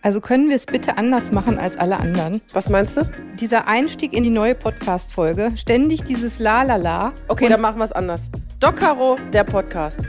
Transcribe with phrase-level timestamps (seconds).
[0.00, 2.40] Also können wir es bitte anders machen als alle anderen?
[2.52, 3.02] Was meinst du?
[3.40, 7.12] Dieser Einstieg in die neue Podcast-Folge, ständig dieses La La La.
[7.26, 8.30] Okay, dann machen wir es anders.
[8.60, 10.00] Doc Caro, der Podcast.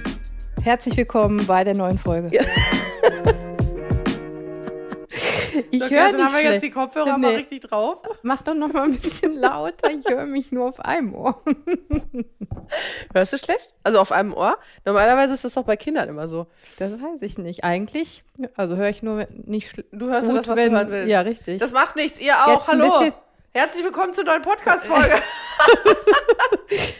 [0.62, 2.30] Herzlich willkommen bei der neuen Folge.
[2.32, 2.44] Ja.
[5.72, 6.64] Ich Doc, höre also nicht haben wir jetzt schlecht.
[6.64, 7.36] die Kopfhörer mal Nee.
[7.38, 8.02] richtig drauf.
[8.24, 9.90] Mach doch noch mal ein bisschen lauter.
[9.92, 11.42] Ich höre mich nur auf einem Ohr.
[13.14, 13.74] Hörst du schlecht?
[13.84, 14.58] Also auf einem Ohr?
[14.86, 16.48] Normalerweise ist das doch bei Kindern immer so.
[16.78, 17.64] Das weiß ich nicht.
[17.64, 18.24] Eigentlich,
[18.56, 20.92] also höre ich nur nicht schl- Du hörst gut, nur das, was wenn, du hören
[20.92, 21.12] willst.
[21.12, 21.60] Ja, richtig.
[21.60, 22.56] Das macht nichts, ihr auch.
[22.60, 23.12] Jetzt Hallo.
[23.52, 25.16] Herzlich willkommen zur neuen Podcast-Folge.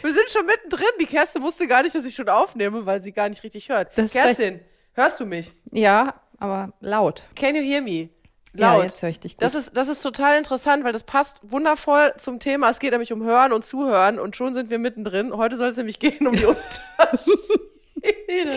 [0.02, 0.84] wir sind schon mittendrin.
[1.00, 3.96] Die Kerstin wusste gar nicht, dass ich schon aufnehme, weil sie gar nicht richtig hört.
[3.96, 4.60] Das Kerstin,
[4.94, 5.52] hörst du mich?
[5.70, 7.22] ja, aber laut.
[7.36, 8.08] Can you hear me?
[8.56, 8.84] Ja, Laut.
[8.84, 9.42] jetzt höre ich dich gut.
[9.42, 12.68] Das ist, das ist total interessant, weil das passt wundervoll zum Thema.
[12.68, 15.36] Es geht nämlich um Hören und Zuhören und schon sind wir mittendrin.
[15.36, 18.52] Heute soll es nämlich gehen um die Unterschiede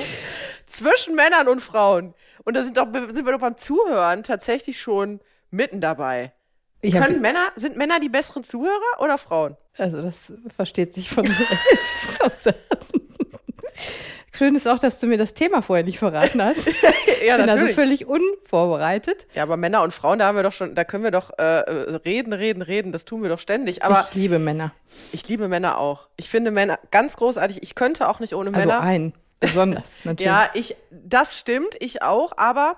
[0.65, 2.15] zwischen Männern und Frauen.
[2.43, 5.19] Und da sind, doch, sind wir doch beim Zuhören tatsächlich schon
[5.51, 6.33] mitten dabei.
[6.81, 9.57] ich Können Männer, sind Männer die besseren Zuhörer oder Frauen?
[9.77, 11.25] also das versteht sich von
[12.43, 12.57] selbst.
[14.35, 16.67] Schön ist auch, dass du mir das Thema vorher nicht verraten hast.
[17.25, 19.27] Ja, bin also völlig unvorbereitet.
[19.33, 21.43] ja, aber Männer und Frauen, da haben wir doch schon, da können wir doch äh,
[21.43, 22.91] reden, reden, reden.
[22.91, 23.81] Das tun wir doch ständig.
[23.85, 24.73] Aber ich liebe Männer.
[25.13, 26.09] ich liebe Männer auch.
[26.17, 27.63] Ich finde Männer ganz großartig.
[27.63, 28.81] Ich könnte auch nicht ohne Also Männer.
[28.81, 30.25] einen, besonders natürlich.
[30.25, 32.75] Ja, ich, das stimmt, ich auch, aber.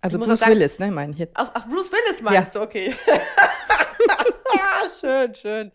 [0.00, 1.32] also Bruce sagen- Willis, ne, meine ich jetzt.
[1.36, 2.94] Ach, ach Bruce Willis meinst du, okay.
[5.00, 5.72] schön, schön.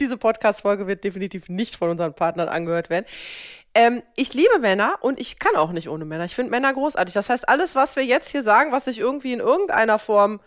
[0.00, 3.04] Diese Podcast-Folge wird definitiv nicht von unseren Partnern angehört werden.
[3.78, 6.24] Ähm, ich liebe Männer und ich kann auch nicht ohne Männer.
[6.24, 7.14] Ich finde Männer großartig.
[7.14, 10.40] Das heißt, alles, was wir jetzt hier sagen, was sich irgendwie in irgendeiner Form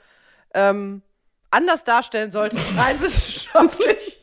[0.54, 1.02] ähm,
[1.50, 4.22] anders darstellen sollte, ist rein wissenschaftlich.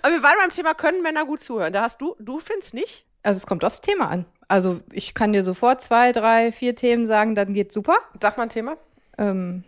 [0.00, 1.74] Aber wir waren beim Thema, können Männer gut zuhören?
[1.74, 3.04] Da hast du, du findest nicht?
[3.22, 4.24] Also es kommt aufs Thema an.
[4.48, 7.98] Also ich kann dir sofort zwei, drei, vier Themen sagen, dann geht's super.
[8.22, 8.78] Sag mal ein Thema.
[9.18, 9.64] Ähm,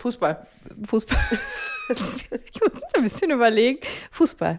[0.00, 0.44] Fußball.
[0.88, 1.18] Fußball.
[1.88, 3.78] ich muss ein bisschen überlegen.
[4.10, 4.58] Fußball.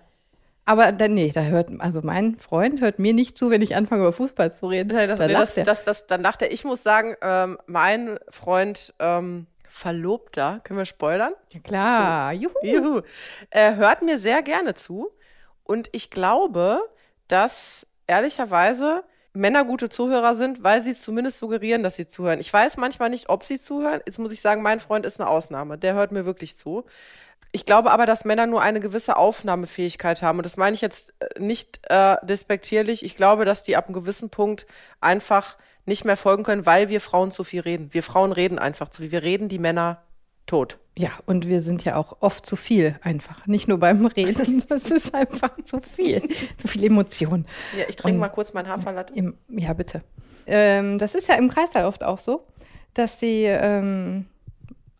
[0.65, 4.01] Aber dann, nee, da hört, also mein Freund hört mir nicht zu, wenn ich anfange
[4.01, 4.93] über Fußball zu reden.
[4.93, 5.65] Nein, das, da nee, lacht das, er.
[5.65, 10.85] das, das, dann dachte er, ich muss sagen, ähm, mein Freund ähm, Verlobter, können wir
[10.85, 11.33] spoilern?
[11.53, 12.53] ja klar, juhu.
[12.61, 13.01] Juhu.
[13.49, 15.11] Er hört mir sehr gerne zu.
[15.63, 16.81] Und ich glaube,
[17.27, 22.41] dass ehrlicherweise Männer gute Zuhörer sind, weil sie zumindest suggerieren, dass sie zuhören.
[22.41, 24.01] Ich weiß manchmal nicht, ob sie zuhören.
[24.05, 25.77] Jetzt muss ich sagen, mein Freund ist eine Ausnahme.
[25.77, 26.83] Der hört mir wirklich zu.
[27.53, 30.39] Ich glaube aber, dass Männer nur eine gewisse Aufnahmefähigkeit haben.
[30.39, 33.03] Und das meine ich jetzt äh, nicht äh, despektierlich.
[33.03, 34.65] Ich glaube, dass die ab einem gewissen Punkt
[35.01, 37.89] einfach nicht mehr folgen können, weil wir Frauen zu viel reden.
[37.93, 39.11] Wir Frauen reden einfach zu viel.
[39.11, 40.01] Wir reden die Männer
[40.45, 40.77] tot.
[40.97, 43.47] Ja, und wir sind ja auch oft zu viel einfach.
[43.47, 46.21] Nicht nur beim Reden, das ist einfach zu viel.
[46.57, 47.45] Zu viel Emotion.
[47.77, 49.13] Ja, ich trinke Und- mal kurz mein Haferlatte.
[49.13, 50.03] Im, ja, bitte.
[50.47, 52.45] Ähm, das ist ja im Kreißsaal oft auch so,
[52.93, 54.25] dass sie ähm,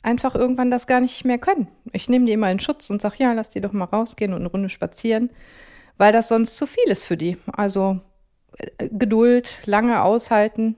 [0.04, 1.68] einfach irgendwann das gar nicht mehr können.
[1.94, 4.40] Ich nehme die immer in Schutz und sage, ja, lass die doch mal rausgehen und
[4.40, 5.30] eine Runde spazieren,
[5.98, 7.38] weil das sonst zu viel ist für die.
[7.54, 8.00] Also
[8.58, 10.78] äh, Geduld, lange aushalten,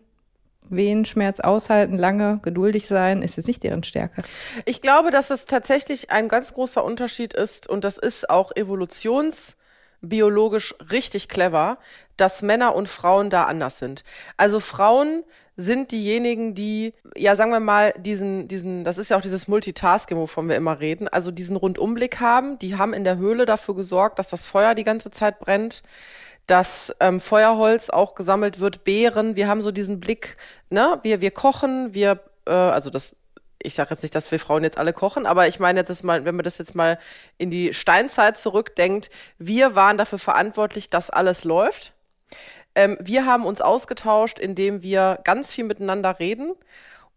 [0.69, 4.23] Wehenschmerz aushalten, lange geduldig sein, ist jetzt nicht deren Stärke.
[4.66, 8.51] Ich glaube, dass es tatsächlich ein ganz großer Unterschied ist und das ist auch
[10.03, 11.78] evolutionsbiologisch richtig clever,
[12.18, 14.03] dass Männer und Frauen da anders sind.
[14.38, 15.24] Also Frauen
[15.56, 20.18] sind diejenigen, die, ja, sagen wir mal, diesen, diesen, das ist ja auch dieses Multitasking,
[20.18, 24.18] wovon wir immer reden, also diesen Rundumblick haben, die haben in der Höhle dafür gesorgt,
[24.19, 25.84] dass das Feuer die ganze Zeit brennt,
[26.47, 30.38] dass ähm, Feuerholz auch gesammelt wird, Beeren, wir haben so diesen Blick,
[30.70, 33.16] ne, wir, wir kochen, wir, äh, also das
[33.63, 36.25] ich sage jetzt nicht, dass wir Frauen jetzt alle kochen, aber ich meine, das mal,
[36.25, 37.00] wenn man das jetzt mal
[37.38, 41.94] in die Steinzeit zurückdenkt, wir waren dafür verantwortlich, dass alles läuft.
[42.75, 46.53] Ähm, wir haben uns ausgetauscht, indem wir ganz viel miteinander reden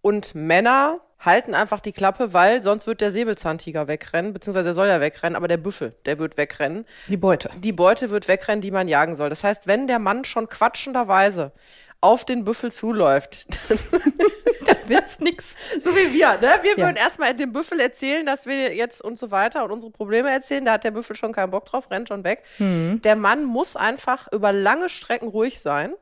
[0.02, 4.86] und Männer halten einfach die Klappe, weil sonst wird der Säbelzahntiger wegrennen, beziehungsweise er soll
[4.86, 6.84] ja wegrennen, aber der Büffel, der wird wegrennen.
[7.08, 7.50] Die Beute.
[7.56, 9.30] Die Beute wird wegrennen, die man jagen soll.
[9.30, 11.52] Das heißt, wenn der Mann schon quatschenderweise
[12.00, 13.46] auf den Büffel zuläuft,
[14.66, 15.44] Da wird's nix.
[15.80, 16.58] so wie wir, ne?
[16.62, 16.86] Wir Ja.
[16.86, 20.64] würden erstmal dem Büffel erzählen, dass wir jetzt und so weiter und unsere Probleme erzählen.
[20.64, 22.42] Da hat der Büffel schon keinen Bock drauf, rennt schon weg.
[22.58, 23.00] Hm.
[23.02, 25.94] Der Mann muss einfach über lange Strecken ruhig sein.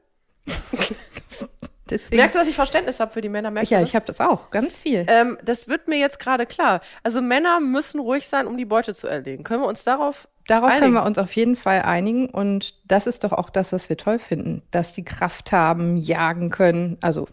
[1.91, 3.51] Deswegen, Merkst du, dass ich Verständnis habe für die Männer?
[3.51, 5.05] Merkst ja, ich habe das auch, ganz viel.
[5.09, 6.81] ähm, das wird mir jetzt gerade klar.
[7.03, 9.45] Also Männer müssen ruhig sein, um die Beute zu erlegen.
[9.45, 10.83] Können wir uns darauf Darauf einigen?
[10.83, 12.29] können wir uns auf jeden Fall einigen.
[12.29, 16.51] Und das ist doch auch das, was wir toll finden, dass die Kraft haben, jagen
[16.51, 16.99] können.
[17.01, 17.29] Also,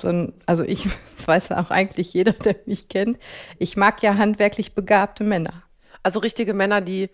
[0.00, 0.84] so ein, also ich,
[1.16, 3.18] das weiß ja auch eigentlich jeder, der mich kennt.
[3.58, 5.62] Ich mag ja handwerklich begabte Männer.
[6.02, 7.10] Also richtige Männer, die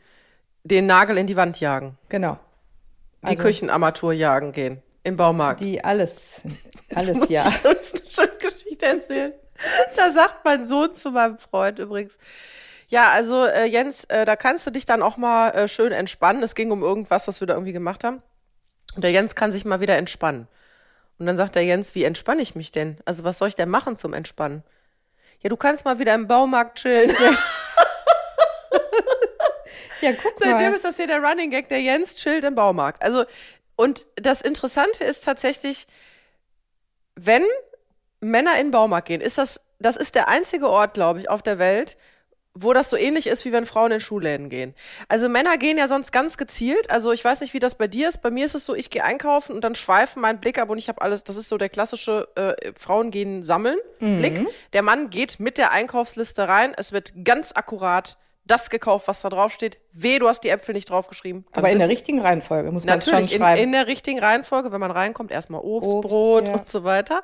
[0.62, 2.38] den Nagel in die Wand jagen, Genau.
[3.28, 5.60] die Küchenarmatur jagen gehen im Baumarkt.
[5.60, 6.42] Die alles
[6.94, 7.46] Alles muss ja.
[7.48, 9.32] Ich uns eine schöne Geschichte erzählen.
[9.96, 12.18] Da sagt mein Sohn zu meinem Freund übrigens,
[12.94, 16.44] ja, also äh, Jens, äh, da kannst du dich dann auch mal äh, schön entspannen.
[16.44, 18.22] Es ging um irgendwas, was wir da irgendwie gemacht haben.
[18.94, 20.46] Und der Jens kann sich mal wieder entspannen.
[21.18, 22.98] Und dann sagt der Jens, wie entspanne ich mich denn?
[23.04, 24.62] Also was soll ich denn machen zum Entspannen?
[25.40, 27.10] Ja, du kannst mal wieder im Baumarkt chillen.
[30.00, 30.76] Ja, guck Seitdem mal.
[30.76, 33.02] ist das hier der Running Gag, der Jens chillt im Baumarkt.
[33.02, 33.24] Also,
[33.74, 35.88] und das Interessante ist tatsächlich,
[37.16, 37.42] wenn
[38.20, 41.42] Männer in den Baumarkt gehen, ist das, das ist der einzige Ort, glaube ich, auf
[41.42, 41.96] der Welt,
[42.54, 44.74] wo das so ähnlich ist, wie wenn Frauen in Schuhläden gehen.
[45.08, 46.88] Also Männer gehen ja sonst ganz gezielt.
[46.88, 48.22] Also ich weiß nicht, wie das bei dir ist.
[48.22, 50.78] Bei mir ist es so, ich gehe einkaufen und dann schweifen mein Blick ab und
[50.78, 54.46] ich habe alles, das ist so der klassische äh, Frauen gehen sammeln Blick.
[54.72, 56.74] Der Mann geht mit der Einkaufsliste rein.
[56.76, 59.78] Es wird ganz akkurat das gekauft, was da drauf steht.
[59.92, 61.46] Weh, du hast die Äpfel nicht draufgeschrieben.
[61.52, 63.62] Dann Aber in der richtigen Reihenfolge muss man schon Natürlich, in, schreiben.
[63.62, 66.54] in der richtigen Reihenfolge, wenn man reinkommt, erstmal Obst, Obst, Brot ja.
[66.54, 67.22] und so weiter.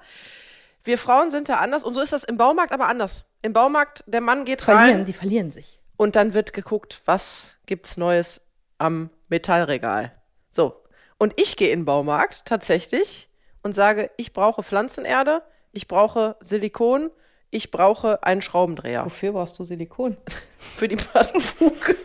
[0.84, 3.24] Wir Frauen sind da anders und so ist das im Baumarkt aber anders.
[3.42, 5.78] Im Baumarkt, der Mann geht verlieren, rein die verlieren sich.
[5.96, 8.42] und dann wird geguckt, was gibt's Neues
[8.78, 10.12] am Metallregal.
[10.50, 10.82] So.
[11.18, 13.28] Und ich gehe in den Baumarkt tatsächlich
[13.62, 15.42] und sage, ich brauche Pflanzenerde,
[15.72, 17.10] ich brauche Silikon,
[17.50, 20.16] ich brauche einen Schraubendreher Wofür brauchst du Silikon?
[20.58, 21.96] für die Plattenfuge.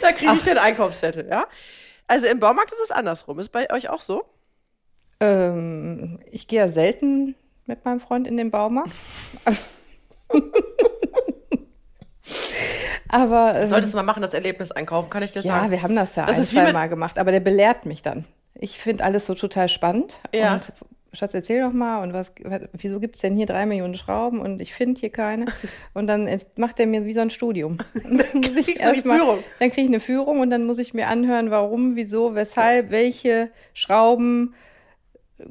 [0.00, 1.46] da kriege ich den Einkaufszettel, ja?
[2.08, 3.38] Also im Baumarkt ist es andersrum.
[3.38, 4.24] Ist bei euch auch so?
[5.22, 7.36] Ähm, ich gehe ja selten
[7.66, 8.90] mit meinem Freund in den Baumarkt.
[13.08, 15.70] Aber ähm, Solltest du mal machen, das Erlebnis einkaufen, kann ich dir ja, sagen.
[15.70, 18.24] wir haben das ja Das ein, zwei Mal gemacht, aber der belehrt mich dann.
[18.54, 20.20] Ich finde alles so total spannend.
[20.34, 20.54] Ja.
[20.54, 20.72] Und
[21.12, 22.32] Schatz, erzähl doch mal, und was,
[22.72, 25.44] wieso gibt es denn hier drei Millionen Schrauben und ich finde hier keine?
[25.94, 26.26] Und dann
[26.56, 27.76] macht er mir wie so ein Studium.
[28.02, 29.38] Dann muss ich erst mal- Führung.
[29.58, 33.50] Dann kriege ich eine Führung und dann muss ich mir anhören, warum, wieso, weshalb, welche
[33.74, 34.54] Schrauben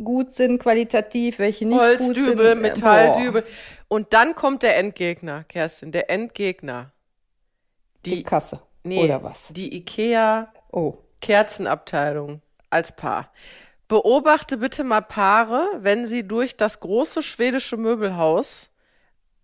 [0.04, 2.18] gut sind qualitativ, welche nicht gut sind.
[2.18, 3.44] Holzdübel, Äh, Metalldübel.
[3.88, 6.92] Und dann kommt der Endgegner, Kerstin, der Endgegner.
[8.06, 8.62] Die Die, Kasse.
[8.84, 9.50] nee, Oder was?
[9.52, 10.96] Die IKEA Oh.
[11.22, 13.32] Kerzenabteilung als Paar.
[13.88, 18.70] Beobachte bitte mal Paare, wenn sie durch das große schwedische Möbelhaus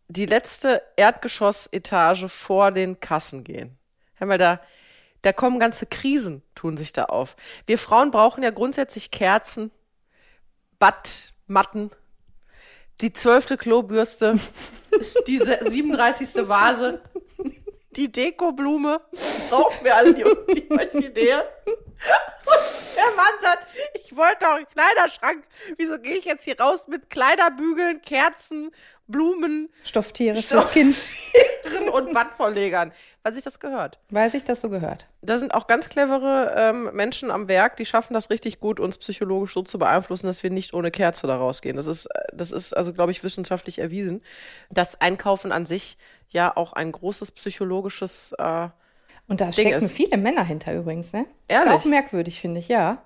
[0.07, 3.77] die letzte Erdgeschossetage vor den Kassen gehen.
[4.15, 4.61] Hör mal, da,
[5.21, 7.35] da kommen ganze Krisen, tun sich da auf.
[7.65, 9.69] Wir Frauen brauchen ja grundsätzlich Kerzen,
[10.79, 11.91] Badmatten,
[13.01, 14.35] die zwölfte Klobürste,
[15.27, 16.47] diese 37.
[16.47, 17.01] Vase,
[17.91, 19.01] die Dekoblume,
[19.49, 21.33] brauchen wir alle die, die Orchidee.
[23.07, 23.67] Der Mann sagt,
[24.03, 25.43] ich wollte doch einen Kleiderschrank.
[25.77, 28.71] Wieso gehe ich jetzt hier raus mit Kleiderbügeln, Kerzen,
[29.07, 30.95] Blumen, Stofftiere Stoff- fürs Kind.
[31.91, 32.91] Und Bandvorlegern?
[33.23, 33.99] Weil sich das gehört.
[34.09, 35.07] Weiß ich das so gehört.
[35.21, 38.97] Da sind auch ganz clevere ähm, Menschen am Werk, die schaffen das richtig gut, uns
[38.97, 41.75] psychologisch so zu beeinflussen, dass wir nicht ohne Kerze da rausgehen.
[41.75, 44.23] Das ist, äh, das ist also, glaube ich, wissenschaftlich erwiesen,
[44.69, 45.97] dass Einkaufen an sich
[46.29, 48.69] ja auch ein großes psychologisches äh,
[49.27, 51.25] Und da Ding stecken ist- viele Männer hinter übrigens, ne?
[51.47, 51.67] Ehrlich?
[51.73, 53.01] Ist auch merkwürdig, finde ich, ja.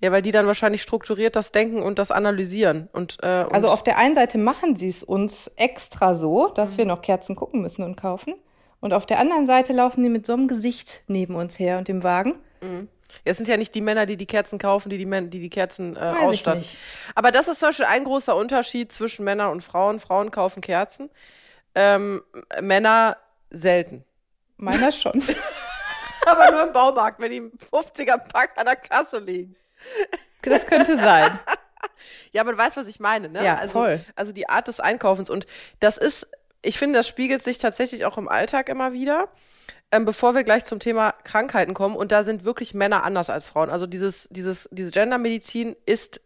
[0.00, 2.88] Ja, weil die dann wahrscheinlich strukturiert das denken und das analysieren.
[2.92, 6.74] Und, äh, und Also auf der einen Seite machen sie es uns extra so, dass
[6.74, 6.78] Mhm.
[6.78, 8.34] wir noch Kerzen gucken müssen und kaufen.
[8.80, 11.88] Und auf der anderen Seite laufen die mit so einem Gesicht neben uns her und
[11.88, 12.34] dem Wagen.
[13.24, 15.50] es sind ja nicht die Männer, die die Kerzen kaufen, die die, Män die, die
[15.50, 16.64] Kerzen äh, Weiß ausstatten.
[17.16, 19.98] Aber das ist zum Beispiel ein großer Unterschied zwischen Männern und Frauen.
[19.98, 21.10] Frauen kaufen Kerzen,
[21.74, 22.22] ähm,
[22.60, 23.16] Männer
[23.50, 24.04] selten.
[24.58, 25.22] Meiner schon.
[26.26, 29.56] Aber nur im Baumarkt, wenn die im 50er-Pack an der Kasse liegen.
[30.42, 31.38] Das könnte sein.
[32.32, 33.44] Ja, aber du weißt, was ich meine, ne?
[33.44, 34.00] Ja, also, voll.
[34.14, 35.30] Also die Art des Einkaufens.
[35.30, 35.46] Und
[35.80, 36.28] das ist,
[36.62, 39.28] ich finde, das spiegelt sich tatsächlich auch im Alltag immer wieder.
[39.90, 43.46] Ähm, bevor wir gleich zum Thema Krankheiten kommen, und da sind wirklich Männer anders als
[43.46, 43.70] Frauen.
[43.70, 46.20] Also dieses, dieses, diese Gendermedizin ist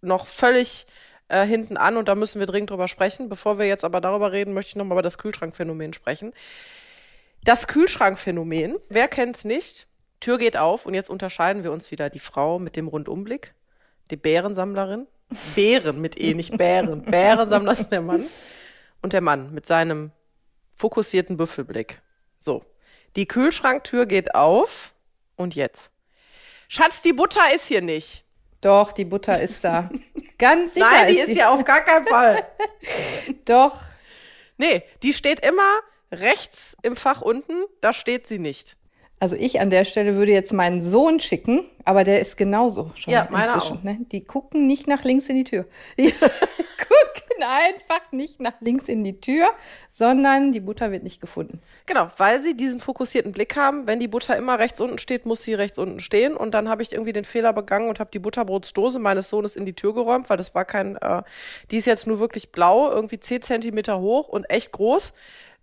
[0.00, 0.86] noch völlig
[1.28, 3.28] äh, hinten an und da müssen wir dringend drüber sprechen.
[3.28, 6.34] Bevor wir jetzt aber darüber reden, möchte ich nochmal über das Kühlschrankphänomen sprechen.
[7.46, 9.86] Das Kühlschrankphänomen, wer kennt's nicht?
[10.18, 12.10] Tür geht auf und jetzt unterscheiden wir uns wieder.
[12.10, 13.54] Die Frau mit dem Rundumblick,
[14.10, 15.06] die Bärensammlerin.
[15.54, 17.02] Bären mit E, nicht Bären.
[17.02, 18.26] Bärensammler ist der Mann.
[19.00, 20.10] Und der Mann mit seinem
[20.74, 22.02] fokussierten Büffelblick.
[22.36, 22.64] So.
[23.14, 24.92] Die Kühlschranktür geht auf
[25.36, 25.92] und jetzt.
[26.66, 28.24] Schatz, die Butter ist hier nicht.
[28.60, 29.88] Doch, die Butter ist da.
[30.36, 32.44] Ganz sicher Nein, die ist ist ja auf gar keinen Fall.
[33.44, 33.82] Doch.
[34.56, 35.80] Nee, die steht immer
[36.12, 38.76] rechts im Fach unten, da steht sie nicht.
[39.18, 43.12] Also ich an der Stelle würde jetzt meinen Sohn schicken, aber der ist genauso schon
[43.14, 43.78] Ja, inzwischen.
[43.78, 43.82] auch.
[43.82, 43.98] Ne?
[44.12, 45.64] Die gucken nicht nach links in die Tür.
[45.98, 49.48] Die gucken einfach nicht nach links in die Tür,
[49.90, 51.60] sondern die Butter wird nicht gefunden.
[51.86, 53.86] Genau, weil sie diesen fokussierten Blick haben.
[53.86, 56.36] Wenn die Butter immer rechts unten steht, muss sie rechts unten stehen.
[56.36, 59.66] Und dann habe ich irgendwie den Fehler begangen und habe die Butterbrotsdose meines Sohnes in
[59.66, 61.22] die Tür geräumt, weil das war kein, äh,
[61.70, 65.12] die ist jetzt nur wirklich blau, irgendwie 10 Zentimeter hoch und echt groß.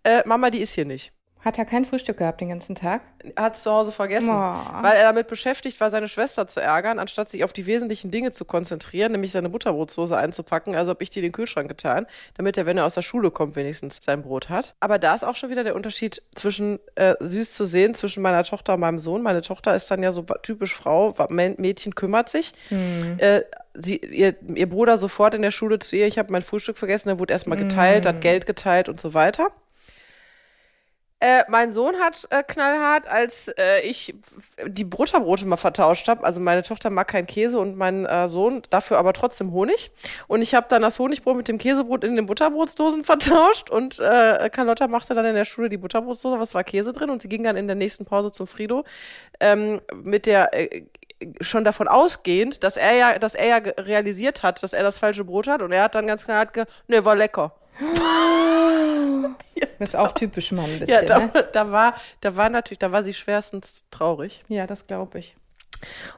[0.03, 1.11] Äh, Mama, die ist hier nicht.
[1.39, 3.01] Hat er kein Frühstück gehabt den ganzen Tag?
[3.35, 4.55] Hat es zu Hause vergessen, Oh.
[4.81, 8.31] weil er damit beschäftigt war, seine Schwester zu ärgern, anstatt sich auf die wesentlichen Dinge
[8.31, 10.73] zu konzentrieren, nämlich seine Butterbrotsdose einzupacken.
[10.73, 12.05] Also habe ich die in den Kühlschrank getan,
[12.35, 14.73] damit er, wenn er aus der Schule kommt, wenigstens sein Brot hat.
[14.79, 18.45] Aber da ist auch schon wieder der Unterschied zwischen äh, süß zu sehen zwischen meiner
[18.45, 19.21] Tochter und meinem Sohn.
[19.21, 22.53] Meine Tochter ist dann ja so typisch Frau, Mädchen kümmert sich.
[23.17, 23.41] Äh,
[23.73, 27.09] sie, ihr, ihr Bruder sofort in der Schule zu ihr, ich habe mein Frühstück vergessen,
[27.09, 29.51] dann wurde erstmal geteilt, hat Geld geteilt und so weiter.
[31.23, 34.13] Äh, mein Sohn hat äh, knallhart, als äh, ich
[34.67, 36.25] die Butterbrote mal vertauscht habe.
[36.25, 39.91] Also meine Tochter mag keinen Käse und mein äh, Sohn dafür aber trotzdem Honig.
[40.27, 44.49] Und ich habe dann das Honigbrot mit dem Käsebrot in den Butterbrotsdosen vertauscht und äh,
[44.51, 47.45] Carlotta machte dann in der Schule die Butterbrotsdose, was war Käse drin und sie ging
[47.45, 48.83] dann in der nächsten Pause zum Frido
[49.39, 50.51] ähm, mit der
[51.39, 55.23] schon davon ausgehend, dass er ja, dass er ja realisiert hat, dass er das falsche
[55.23, 57.55] Brot hat und er hat dann ganz klar ge, ne, war lecker.
[59.79, 61.07] Das ist auch typisch Mann ein Ja, bisschen.
[61.07, 61.31] da, ne?
[61.53, 65.35] da war, da war natürlich, da war sie schwerstens traurig ja das glaube ich.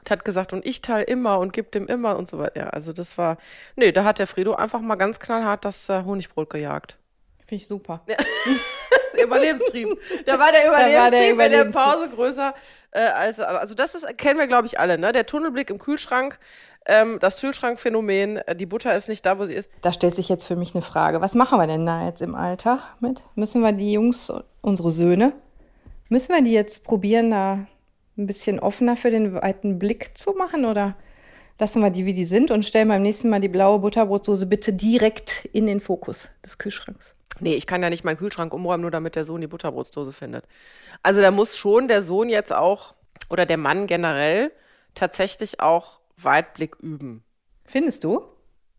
[0.00, 2.56] und hat gesagt, und ich teile immer und gib dem immer und so weiter.
[2.60, 3.38] Ja, also das war,
[3.76, 6.98] nee, da hat der Fredo einfach mal ganz knallhart das äh, Honigbrot gejagt.
[7.46, 8.04] Finde ich super.
[9.22, 9.88] Überlebenstrieb.
[10.26, 10.78] Da war der war
[11.10, 11.82] der Überlebenstrieb in der Überlebenstrieb.
[11.84, 12.54] Pause größer
[12.92, 15.12] äh, als, also das ist, kennen wir glaube ich alle, ne?
[15.12, 16.38] Der Tunnelblick im Kühlschrank,
[16.86, 19.70] ähm, das Kühlschrankphänomen, äh, die Butter ist nicht da, wo sie ist.
[19.82, 21.20] Da stellt sich jetzt für mich eine Frage.
[21.20, 23.22] Was machen wir denn da jetzt im Alltag mit?
[23.34, 25.32] Müssen wir die Jungs, unsere Söhne,
[26.08, 27.66] müssen wir die jetzt probieren, da
[28.16, 30.96] ein bisschen offener für den weiten Blick zu machen oder
[31.58, 34.72] lassen wir die, wie die sind und stellen beim nächsten Mal die blaue Butterbrotsoße bitte
[34.72, 37.14] direkt in den Fokus des Kühlschranks?
[37.40, 40.46] Nee, ich kann ja nicht meinen Kühlschrank umräumen, nur damit der Sohn die Butterbrotsdose findet.
[41.02, 42.94] Also da muss schon der Sohn jetzt auch,
[43.28, 44.52] oder der Mann generell,
[44.94, 47.24] tatsächlich auch Weitblick üben.
[47.64, 48.22] Findest du?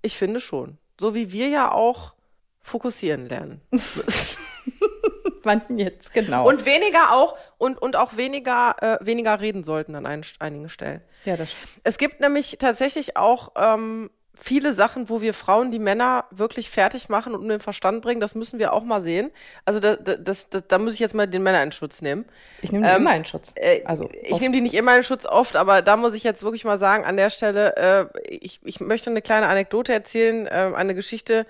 [0.02, 0.78] Ich finde schon.
[1.00, 2.14] So wie wir ja auch
[2.62, 3.62] fokussieren lernen.
[5.44, 6.48] Wann jetzt genau?
[6.48, 11.02] Und weniger auch, und, und auch weniger, äh, weniger reden sollten an ein, einigen Stellen.
[11.24, 11.80] ja, das stimmt.
[11.84, 17.10] Es gibt nämlich tatsächlich auch ähm, viele Sachen, wo wir Frauen die Männer wirklich fertig
[17.10, 18.22] machen und um den Verstand bringen.
[18.22, 19.32] Das müssen wir auch mal sehen.
[19.66, 22.26] Also da, da, das, das, da muss ich jetzt mal den Männer in Schutz nehmen.
[22.62, 23.54] Ich nehme die immer in Schutz.
[23.56, 26.44] Äh, also ich nehme die nicht immer in Schutz oft, aber da muss ich jetzt
[26.44, 30.76] wirklich mal sagen, an der Stelle, äh, ich, ich möchte eine kleine Anekdote erzählen, ähm,
[30.76, 31.46] eine Geschichte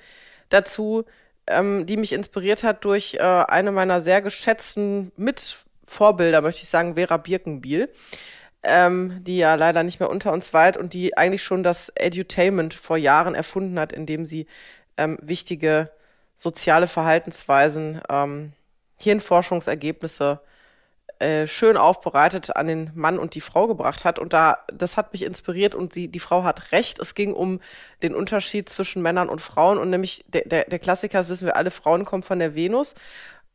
[0.50, 1.06] dazu,
[1.48, 6.96] ähm, die mich inspiriert hat durch äh, eine meiner sehr geschätzten Mitvorbilder, möchte ich sagen,
[6.96, 7.90] Vera Birkenbiel,
[8.68, 12.74] ähm, die ja leider nicht mehr unter uns weilt und die eigentlich schon das Edutainment
[12.74, 14.48] vor Jahren erfunden hat, indem sie
[14.98, 15.90] ähm, wichtige
[16.36, 18.54] soziale Verhaltensweisen, ähm,
[18.98, 20.42] Hirnforschungsergebnisse
[21.20, 24.20] äh, schön aufbereitet an den Mann und die Frau gebracht hat.
[24.20, 27.00] Und da, das hat mich inspiriert und die, die Frau hat recht.
[27.00, 27.60] Es ging um
[28.04, 29.80] den Unterschied zwischen Männern und Frauen.
[29.80, 32.94] Und nämlich der, der, der Klassiker, das wissen wir alle, Frauen kommen von der Venus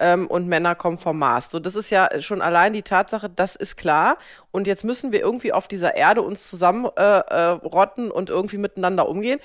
[0.03, 1.51] ähm, und Männer kommen vom Mars.
[1.51, 4.19] So, das ist ja schon allein die Tatsache, das ist klar.
[4.51, 9.09] Und jetzt müssen wir irgendwie auf dieser Erde uns zusammenrotten äh, äh, und irgendwie miteinander
[9.09, 9.39] umgehen.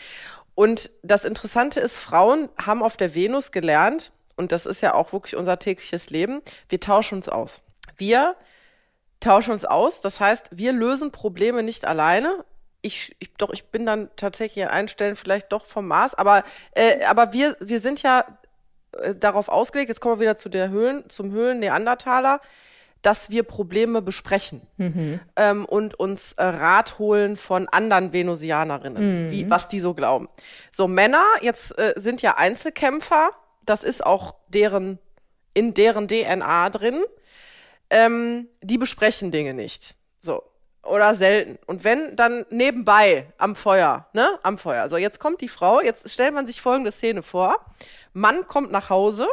[0.55, 5.13] Und das Interessante ist, Frauen haben auf der Venus gelernt, und das ist ja auch
[5.13, 7.61] wirklich unser tägliches Leben, wir tauschen uns aus.
[7.95, 8.35] Wir
[9.19, 12.43] tauschen uns aus, das heißt, wir lösen Probleme nicht alleine.
[12.81, 16.43] Ich, ich, doch, ich bin dann tatsächlich an einigen Stellen vielleicht doch vom Mars, aber,
[16.71, 18.23] äh, aber wir, wir sind ja
[19.01, 22.41] äh, darauf ausgelegt, jetzt kommen wir wieder zu der Höhlen, zum Höhlen-Neandertaler,
[23.01, 24.61] dass wir Probleme besprechen
[25.35, 30.27] ähm, und uns äh, Rat holen von anderen Venusianerinnen, wie, was die so glauben.
[30.71, 33.29] So, Männer jetzt äh, sind ja Einzelkämpfer,
[33.65, 34.99] das ist auch deren,
[35.53, 37.03] in deren DNA drin.
[37.89, 39.95] Ähm, die besprechen Dinge nicht.
[40.19, 40.43] So.
[40.87, 41.59] Oder selten.
[41.65, 44.39] Und wenn, dann nebenbei am Feuer, ne?
[44.43, 44.89] Am Feuer.
[44.89, 47.55] So, jetzt kommt die Frau, jetzt stellt man sich folgende Szene vor.
[48.13, 49.27] Mann kommt nach Hause,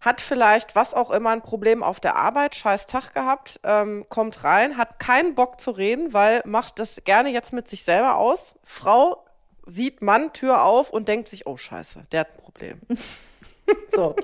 [0.00, 4.44] hat vielleicht was auch immer ein Problem auf der Arbeit, scheiß Tag gehabt, ähm, kommt
[4.44, 8.56] rein, hat keinen Bock zu reden, weil macht das gerne jetzt mit sich selber aus.
[8.62, 9.24] Frau
[9.64, 12.80] sieht Mann Tür auf und denkt sich, oh scheiße, der hat ein Problem.
[13.90, 14.14] so,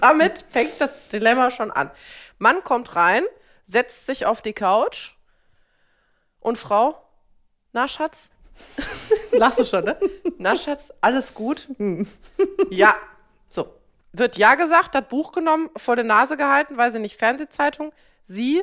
[0.00, 1.90] damit fängt das Dilemma schon an.
[2.38, 3.24] Mann kommt rein,
[3.64, 5.14] setzt sich auf die Couch
[6.44, 6.96] und Frau,
[7.72, 8.30] na Schatz?
[9.32, 9.98] Lachst du schon, ne?
[10.38, 11.68] Na Schatz, alles gut?
[12.70, 12.94] ja.
[13.48, 13.66] So.
[14.12, 17.92] Wird ja gesagt, hat Buch genommen, vor der Nase gehalten, weil sie nicht Fernsehzeitung,
[18.26, 18.62] sie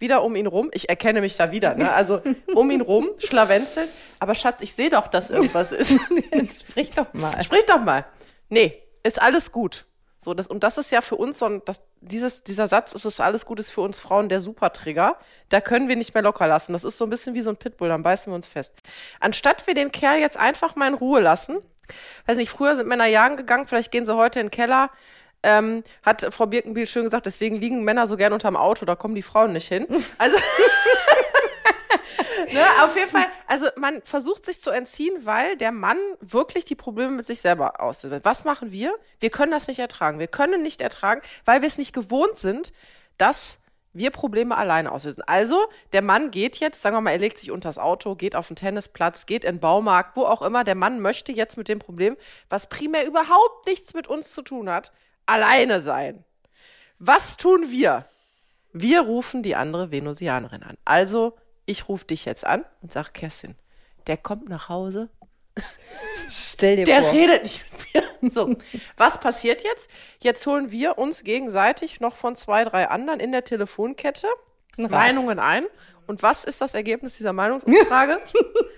[0.00, 0.70] wieder um ihn rum.
[0.72, 1.92] Ich erkenne mich da wieder, ne?
[1.92, 2.20] Also
[2.54, 3.90] um ihn rum, schlawenzelt.
[4.18, 6.00] Aber Schatz, ich sehe doch, dass irgendwas ist.
[6.60, 7.42] Sprich doch mal.
[7.44, 8.06] Sprich doch mal.
[8.48, 9.86] Nee, ist alles gut.
[10.28, 13.06] So, das, und das ist ja für uns so ein, das, dieses, dieser Satz, ist
[13.06, 15.16] es alles gut, ist für uns Frauen der Supertrigger.
[15.48, 16.74] Da können wir nicht mehr locker lassen.
[16.74, 18.74] Das ist so ein bisschen wie so ein Pitbull, dann beißen wir uns fest.
[19.20, 21.60] Anstatt wir den Kerl jetzt einfach mal in Ruhe lassen,
[22.26, 24.90] weiß nicht, früher sind Männer jagen gegangen, vielleicht gehen sie heute in den Keller,
[25.42, 29.14] ähm, hat Frau Birkenbiel schön gesagt, deswegen liegen Männer so gern unterm Auto, da kommen
[29.14, 29.86] die Frauen nicht hin.
[30.18, 30.36] Also
[32.52, 36.74] ne, auf jeden Fall, also man versucht sich zu entziehen, weil der Mann wirklich die
[36.74, 38.24] Probleme mit sich selber auslöst.
[38.24, 38.94] Was machen wir?
[39.20, 40.18] Wir können das nicht ertragen.
[40.18, 42.72] Wir können nicht ertragen, weil wir es nicht gewohnt sind,
[43.16, 43.58] dass
[43.92, 45.22] wir Probleme alleine auslösen.
[45.26, 48.48] Also, der Mann geht jetzt, sagen wir mal, er legt sich unters Auto, geht auf
[48.48, 50.64] den Tennisplatz, geht in den Baumarkt, wo auch immer.
[50.64, 52.16] Der Mann möchte jetzt mit dem Problem,
[52.48, 54.92] was primär überhaupt nichts mit uns zu tun hat,
[55.26, 56.24] alleine sein.
[56.98, 58.06] Was tun wir?
[58.72, 60.76] Wir rufen die andere Venusianerin an.
[60.84, 61.36] Also,
[61.68, 63.54] ich rufe dich jetzt an und sage, Kerstin,
[64.06, 65.10] der kommt nach Hause,
[66.28, 67.12] Stell dir der vor.
[67.12, 68.08] redet nicht mit mir.
[68.30, 68.56] So,
[68.96, 69.88] was passiert jetzt?
[70.20, 74.26] Jetzt holen wir uns gegenseitig noch von zwei, drei anderen in der Telefonkette.
[74.76, 75.66] Meinungen ein.
[76.08, 78.18] Und was ist das Ergebnis dieser Meinungsumfrage?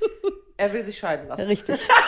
[0.59, 1.47] er will sich scheiden lassen.
[1.47, 1.81] Richtig.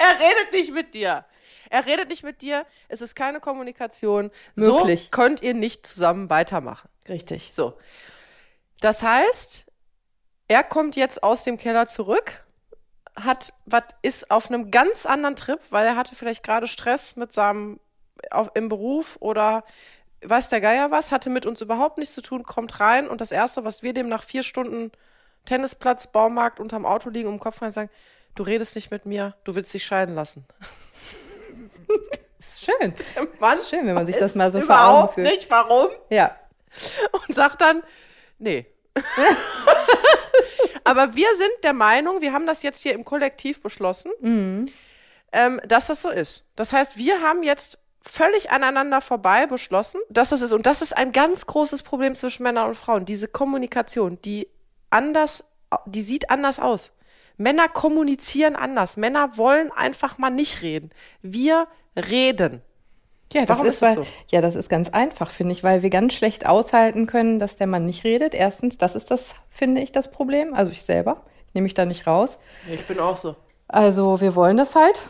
[0.00, 1.24] Er redet nicht mit dir.
[1.70, 2.64] Er redet nicht mit dir.
[2.88, 4.30] Es ist keine Kommunikation.
[4.54, 5.04] Möglich.
[5.04, 6.88] So könnt ihr nicht zusammen weitermachen.
[7.08, 7.50] Richtig.
[7.52, 7.76] So.
[8.80, 9.66] Das heißt,
[10.48, 12.44] er kommt jetzt aus dem Keller zurück,
[13.14, 17.32] hat, was ist auf einem ganz anderen Trip, weil er hatte vielleicht gerade Stress mit
[17.32, 17.80] seinem
[18.30, 19.64] auf, im Beruf oder
[20.22, 23.30] weiß der Geier was, hatte mit uns überhaupt nichts zu tun, kommt rein und das
[23.30, 24.90] Erste, was wir dem nach vier Stunden
[25.44, 27.90] Tennisplatz, Baumarkt unterm Auto liegen, um den Kopf rein sagen,
[28.34, 30.46] du redest nicht mit mir, du willst dich scheiden lassen.
[32.38, 32.94] Ist schön.
[33.40, 35.28] Mann, Schön, wenn man sich das mal so vor Augen führt.
[35.28, 35.88] nicht, warum?
[36.10, 36.36] Ja.
[37.12, 37.82] und sagt dann,
[38.38, 38.66] nee.
[40.88, 44.10] Aber wir sind der Meinung, wir haben das jetzt hier im Kollektiv beschlossen,
[45.32, 46.44] ähm, dass das so ist.
[46.56, 50.52] Das heißt, wir haben jetzt völlig aneinander vorbei beschlossen, dass das ist.
[50.52, 53.04] Und das ist ein ganz großes Problem zwischen Männern und Frauen.
[53.04, 54.48] Diese Kommunikation, die
[54.90, 55.44] anders,
[55.86, 56.90] die sieht anders aus.
[57.36, 58.96] Männer kommunizieren anders.
[58.96, 60.90] Männer wollen einfach mal nicht reden.
[61.22, 62.62] Wir reden.
[63.32, 64.06] Ja, das Warum ist, weil, so?
[64.30, 67.66] ja, das ist ganz einfach, finde ich, weil wir ganz schlecht aushalten können, dass der
[67.66, 68.34] Mann nicht redet.
[68.34, 70.54] Erstens, das ist das, finde ich, das Problem.
[70.54, 72.38] Also ich selber, ich nehme mich da nicht raus.
[72.72, 73.36] Ich bin auch so.
[73.68, 75.02] Also wir wollen das halt.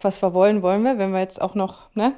[0.00, 0.98] Was wir wollen, wollen wir.
[0.98, 2.12] Wenn wir jetzt auch noch ne,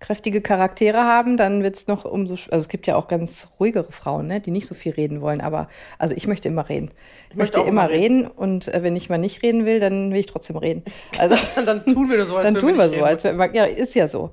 [0.00, 2.34] kräftige Charaktere haben, dann wird es noch umso.
[2.34, 5.40] Also es gibt ja auch ganz ruhigere Frauen, ne, die nicht so viel reden wollen.
[5.40, 6.90] Aber also ich möchte immer reden.
[7.30, 8.26] Ich möchte möchte auch immer immer reden.
[8.26, 10.84] Und äh, wenn ich mal nicht reden will, dann will ich trotzdem reden.
[11.18, 13.04] Also Dann tun wir so, als dann tun wir so, reden.
[13.04, 14.32] als wenn man, ja, ist ja so.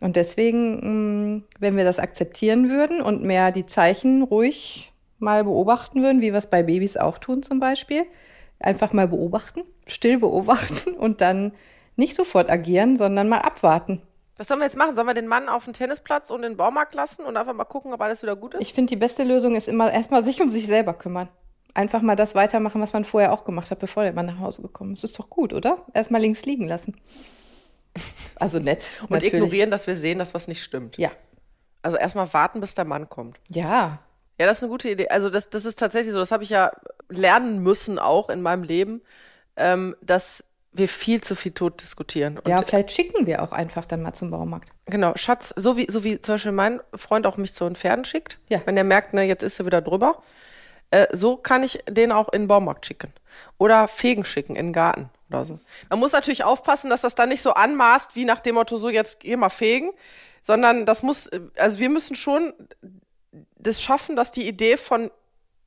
[0.00, 6.02] Und deswegen, mh, wenn wir das akzeptieren würden und mehr die Zeichen ruhig mal beobachten
[6.02, 8.04] würden, wie wir es bei Babys auch tun zum Beispiel,
[8.58, 11.52] einfach mal beobachten, still beobachten und dann
[11.96, 14.00] nicht sofort agieren, sondern mal abwarten.
[14.40, 14.96] Was sollen wir jetzt machen?
[14.96, 17.92] Sollen wir den Mann auf den Tennisplatz und den Baumarkt lassen und einfach mal gucken,
[17.92, 18.62] ob alles wieder gut ist?
[18.62, 21.28] Ich finde, die beste Lösung ist immer erstmal sich um sich selber kümmern.
[21.74, 24.62] Einfach mal das weitermachen, was man vorher auch gemacht hat, bevor der Mann nach Hause
[24.62, 25.04] gekommen ist.
[25.04, 25.84] Ist doch gut, oder?
[25.92, 26.96] Erstmal links liegen lassen.
[28.36, 28.90] Also nett.
[29.02, 29.34] und natürlich.
[29.34, 30.96] ignorieren, dass wir sehen, dass was nicht stimmt.
[30.96, 31.10] Ja.
[31.82, 33.38] Also erstmal warten, bis der Mann kommt.
[33.50, 33.98] Ja.
[34.38, 35.08] Ja, das ist eine gute Idee.
[35.08, 36.72] Also das, das ist tatsächlich so, das habe ich ja
[37.10, 39.02] lernen müssen auch in meinem Leben,
[39.56, 42.38] ähm, dass wir viel zu viel tot diskutieren.
[42.38, 44.70] Und Ja, vielleicht schicken wir auch einfach dann mal zum Baumarkt.
[44.86, 48.04] genau, Schatz, so wie, so wie zum Beispiel mein Freund auch mich zu den Pferden
[48.04, 48.60] schickt, Ja.
[48.66, 50.22] wenn er merkt, ne, jetzt ist er wieder drüber,
[50.92, 53.12] äh, so kann ich den auch in den Baumarkt schicken.
[53.58, 55.58] Oder Fegen schicken in den Garten oder so.
[55.88, 58.88] Man muss natürlich aufpassen, dass das dann nicht so anmaßt, wie nach dem Motto, so
[58.88, 59.90] jetzt geh mal fegen,
[60.42, 62.52] sondern das muss, also wir müssen schon
[63.56, 65.10] das schaffen, dass die Idee von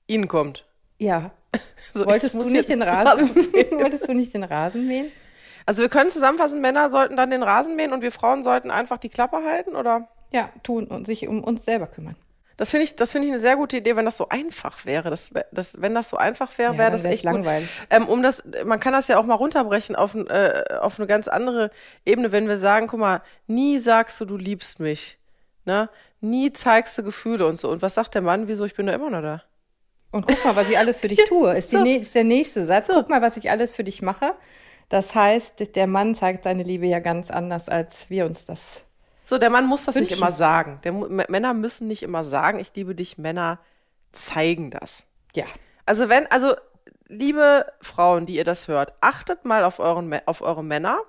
[0.07, 0.65] ihnen kommt.
[0.97, 1.31] Ja.
[1.95, 3.69] So, Wolltest du nicht den Rasen, mähen.
[3.79, 5.11] Wolltest du nicht den Rasen mähen?
[5.67, 8.97] Also wir können zusammenfassen, Männer sollten dann den Rasen mähen und wir Frauen sollten einfach
[8.97, 10.07] die Klappe halten, oder?
[10.31, 12.15] Ja, tun und sich um uns selber kümmern.
[12.57, 15.11] Das finde ich, das finde ich eine sehr gute Idee, wenn das so einfach wäre.
[15.11, 17.31] Das, das, wenn das so einfach wäre, Ja, wäre das echt gut.
[17.33, 17.69] langweilig.
[17.91, 21.27] Ähm, um das, man kann das ja auch mal runterbrechen auf, äh, auf eine ganz
[21.27, 21.69] andere
[22.05, 25.19] Ebene, wenn wir sagen, guck mal, nie sagst du, du liebst mich,
[25.65, 25.89] ne?
[26.21, 27.69] Nie zeigst du Gefühle und so.
[27.69, 28.47] Und was sagt der Mann?
[28.47, 28.65] Wieso?
[28.65, 29.43] Ich bin da immer noch da.
[30.13, 31.53] Und guck mal, was ich alles für dich tue.
[31.57, 31.85] Ist, die, So.
[31.85, 32.87] ist der nächste Satz.
[32.87, 34.33] Guck mal, was ich alles für dich mache.
[34.87, 38.83] Das heißt, der Mann zeigt seine Liebe ja ganz anders, als wir uns das.
[39.23, 40.21] So, der Mann muss das nicht Wünschen.
[40.21, 40.79] immer sagen.
[40.83, 43.17] Der, Männer müssen nicht immer sagen, ich liebe dich.
[43.17, 43.59] Männer
[44.11, 45.05] zeigen das.
[45.35, 45.45] Ja.
[45.85, 46.53] Also wenn, also
[47.07, 50.99] liebe Frauen, die ihr das hört, achtet mal auf, euren, auf eure Männer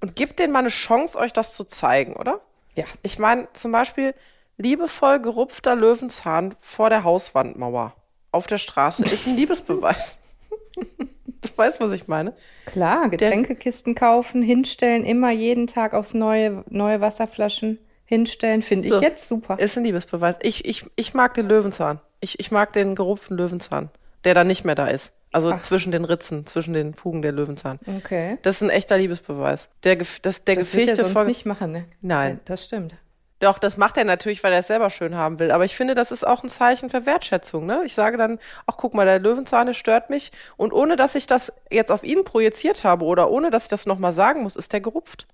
[0.00, 2.40] und gebt denen mal eine Chance, euch das zu zeigen, oder?
[2.74, 2.84] Ja.
[3.02, 4.14] Ich meine, zum Beispiel,
[4.60, 7.94] liebevoll gerupfter Löwenzahn vor der Hauswandmauer
[8.32, 10.18] auf der Straße ist ein Liebesbeweis.
[10.76, 12.34] du weißt, was ich meine?
[12.66, 18.96] Klar, Getränkekisten kaufen, hinstellen, immer jeden Tag aufs neue, neue Wasserflaschen hinstellen, finde So.
[18.96, 19.58] ich jetzt super.
[19.58, 20.36] Ist ein Liebesbeweis.
[20.42, 22.00] Ich, ich, ich mag den Löwenzahn.
[22.20, 23.88] Ich, ich mag den gerupften Löwenzahn,
[24.24, 25.12] der dann nicht mehr da ist.
[25.32, 25.60] Also Ach.
[25.60, 27.78] zwischen den Ritzen, zwischen den Fugen der Löwenzahn.
[27.86, 28.38] Okay.
[28.42, 29.68] Das ist ein echter Liebesbeweis.
[29.84, 31.84] Der, das, der Das wird er gefegte sonst nicht machen, ne?
[32.00, 32.40] Nein.
[32.44, 32.96] Das stimmt.
[33.40, 35.50] Doch, das macht er natürlich, weil er es selber schön haben will.
[35.50, 37.64] Aber ich finde, das ist auch ein Zeichen für Wertschätzung.
[37.66, 37.82] Ne?
[37.84, 40.30] Ich sage dann, ach guck mal, der Löwenzahn, stört mich.
[40.58, 43.86] Und ohne, dass ich das jetzt auf ihn projiziert habe oder ohne, dass ich das
[43.86, 45.26] nochmal sagen muss, ist der gerupft.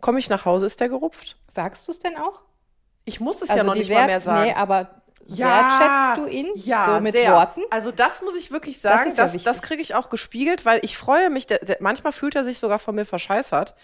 [0.00, 1.36] Komme ich nach Hause, ist der gerupft.
[1.48, 2.42] Sagst du es denn auch?
[3.04, 4.44] Ich muss es ja noch nicht mal mehr Wert- sagen.
[4.48, 7.32] Nee, aber wertschätzt du ihn Ja, so mit sehr.
[7.32, 7.62] Worten?
[7.70, 9.44] Also das muss ich wirklich sagen, ja das, wichtig.
[9.44, 12.58] das kriege ich auch gespiegelt, weil ich freue mich, der, der, manchmal fühlt er sich
[12.58, 13.74] sogar von mir verscheißert,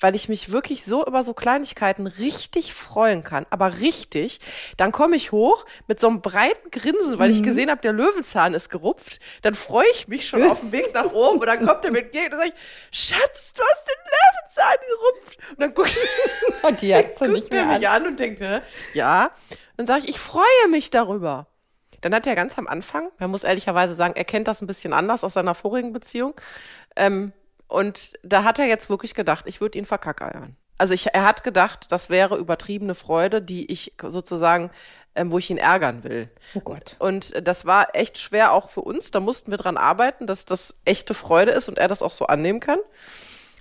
[0.00, 4.40] weil ich mich wirklich so über so Kleinigkeiten richtig freuen kann, aber richtig,
[4.76, 7.34] dann komme ich hoch mit so einem breiten Grinsen, weil Mhm.
[7.36, 10.92] ich gesehen habe, der Löwenzahn ist gerupft, dann freue ich mich schon auf dem Weg
[10.94, 12.52] nach oben und dann kommt er mit mir und ich,
[12.90, 15.96] Schatz, du hast den Löwenzahn gerupft und dann guckt
[16.62, 18.06] Und die guckt er mich an.
[18.06, 18.40] und denkt,
[18.94, 19.30] ja.
[19.80, 21.46] Dann sage ich, ich freue mich darüber.
[22.02, 24.92] Dann hat er ganz am Anfang, man muss ehrlicherweise sagen, er kennt das ein bisschen
[24.92, 26.34] anders aus seiner vorigen Beziehung.
[26.96, 27.32] Ähm,
[27.66, 30.54] und da hat er jetzt wirklich gedacht, ich würde ihn verkackeiern.
[30.76, 34.70] Also ich, er hat gedacht, das wäre übertriebene Freude, die ich sozusagen,
[35.14, 36.28] ähm, wo ich ihn ärgern will.
[36.54, 36.96] Oh Gott.
[36.98, 39.10] Und das war echt schwer auch für uns.
[39.10, 42.26] Da mussten wir dran arbeiten, dass das echte Freude ist und er das auch so
[42.26, 42.80] annehmen kann,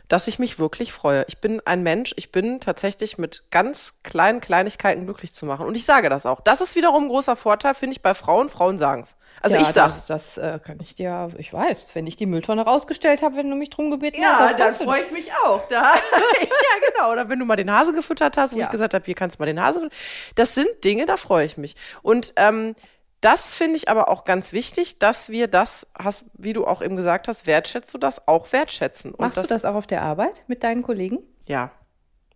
[0.10, 1.24] dass ich mich wirklich freue.
[1.30, 5.66] Ich bin ein Mensch, ich bin tatsächlich mit ganz kleinen Kleinigkeiten glücklich zu machen.
[5.66, 6.42] Und ich sage das auch.
[6.42, 8.50] Das ist wiederum ein großer Vorteil, finde ich, bei Frauen.
[8.50, 9.16] Frauen sagen es.
[9.42, 10.08] Also ja, ich sag's.
[10.08, 13.50] Das, das äh, kann ich dir, ich weiß, wenn ich die Mülltonne rausgestellt habe, wenn
[13.50, 14.60] du mich drum gebeten Ja, hast.
[14.60, 15.62] dann freue ich mich auch.
[15.70, 15.84] Da,
[16.42, 17.12] ja, genau.
[17.12, 18.66] Oder wenn du mal den Hase gefüttert hast, wo Ja.
[18.66, 19.98] ich gesagt habe, hier kannst du mal den Hase füttern.
[20.36, 21.76] Das sind Dinge, da freue ich mich.
[22.02, 22.76] Und ähm,
[23.22, 26.96] das finde ich aber auch ganz wichtig, dass wir das, hast, wie du auch eben
[26.96, 29.12] gesagt hast, wertschätzt du das, auch wertschätzen.
[29.12, 31.20] Und Machst du das auch auf der Arbeit mit deinen Kollegen?
[31.48, 31.72] Ja,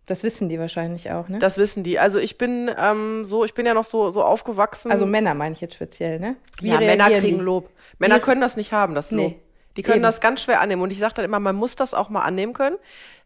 [0.06, 1.38] Das wissen die wahrscheinlich auch, ne?
[1.38, 1.98] das wissen die.
[1.98, 4.90] Also ich bin ähm, so, ich bin ja noch so, so aufgewachsen.
[4.90, 6.36] also Männer meine ich jetzt speziell, ne?
[6.60, 7.44] Wie ja, Männer kriegen die?
[7.44, 7.70] Lob.
[7.98, 9.28] Männer Wie- können das nicht haben, das Lob.
[9.30, 9.40] Nee.
[9.76, 10.02] Die können Eben.
[10.04, 10.82] das ganz schwer annehmen.
[10.82, 12.76] Und ich sage dann immer, man muss das auch mal annehmen können.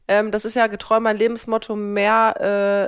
[0.09, 2.35] Ähm, das ist ja getreu mein Lebensmotto, mehr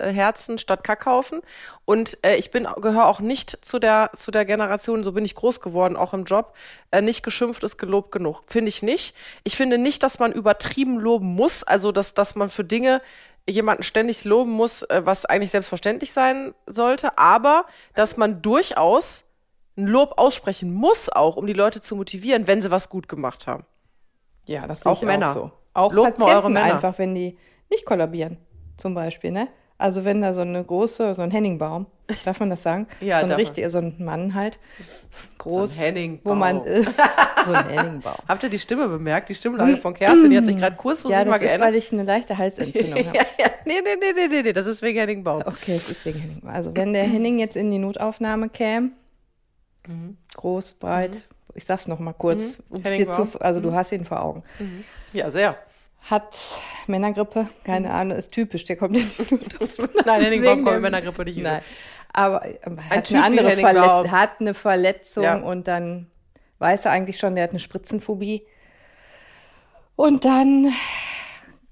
[0.03, 1.43] äh, Herzen statt Kackhaufen.
[1.85, 5.35] Und äh, ich bin gehöre auch nicht zu der, zu der Generation, so bin ich
[5.35, 6.55] groß geworden, auch im Job,
[6.91, 8.43] äh, nicht geschimpft ist gelobt genug.
[8.47, 9.15] Finde ich nicht.
[9.45, 13.03] Ich finde nicht, dass man übertrieben loben muss, also dass, dass man für Dinge
[13.49, 19.25] jemanden ständig loben muss, äh, was eigentlich selbstverständlich sein sollte, aber dass man durchaus
[19.77, 23.47] ein Lob aussprechen muss auch, um die Leute zu motivieren, wenn sie was gut gemacht
[23.47, 23.65] haben.
[24.47, 25.29] Ja, das sehe Auch ich Männer.
[25.29, 25.53] auch so.
[25.75, 27.37] Auch Lobt Patienten einfach, wenn die
[27.71, 28.39] nicht kollabieren,
[28.77, 29.49] zum Beispiel, ne?
[29.79, 31.87] Also wenn da so eine große, so ein Henningbaum,
[32.25, 32.87] darf man das sagen?
[33.01, 34.59] Ja, so ein richtiger, so ein Mann halt,
[35.39, 36.33] groß, So ein Henningbaum.
[36.33, 36.83] wo man äh,
[37.47, 38.17] so ein Henningbaum.
[38.29, 39.29] Habt ihr die Stimme bemerkt?
[39.31, 41.69] Die Stimmlage von Kerstin, die hat sich gerade kurzfristig Ja, mal das ist, geändert.
[41.69, 43.17] weil ich eine leichte Halsentzündung habe.
[43.17, 43.47] ja, ja.
[43.65, 45.43] Nee, nee, nee, nee, nee, nee, das ist wegen Henning Baum.
[45.47, 46.43] Okay, es ist wegen Henning.
[46.47, 48.91] Also wenn der Henning jetzt in die Notaufnahme käme,
[50.37, 51.23] groß, breit,
[51.55, 54.43] ich sag's noch mal kurz, Henning dir zu, also du hast ihn vor Augen.
[55.13, 55.57] Ja, sehr.
[56.03, 56.35] Hat
[56.87, 58.93] Männergrippe, keine Ahnung, ist typisch, der kommt
[59.31, 59.91] Notaufnahme.
[60.07, 61.61] Nein, Henning Baum kommt Männergrippe nicht Nein,
[62.13, 62.59] aber äh,
[62.91, 63.51] hat Typ eine andere.
[63.57, 65.41] Verletzung, hat eine Verletzung Ja.
[65.41, 66.11] und dann
[66.59, 68.47] weiß er eigentlich schon, der hat eine Spritzenphobie.
[69.97, 70.73] Und dann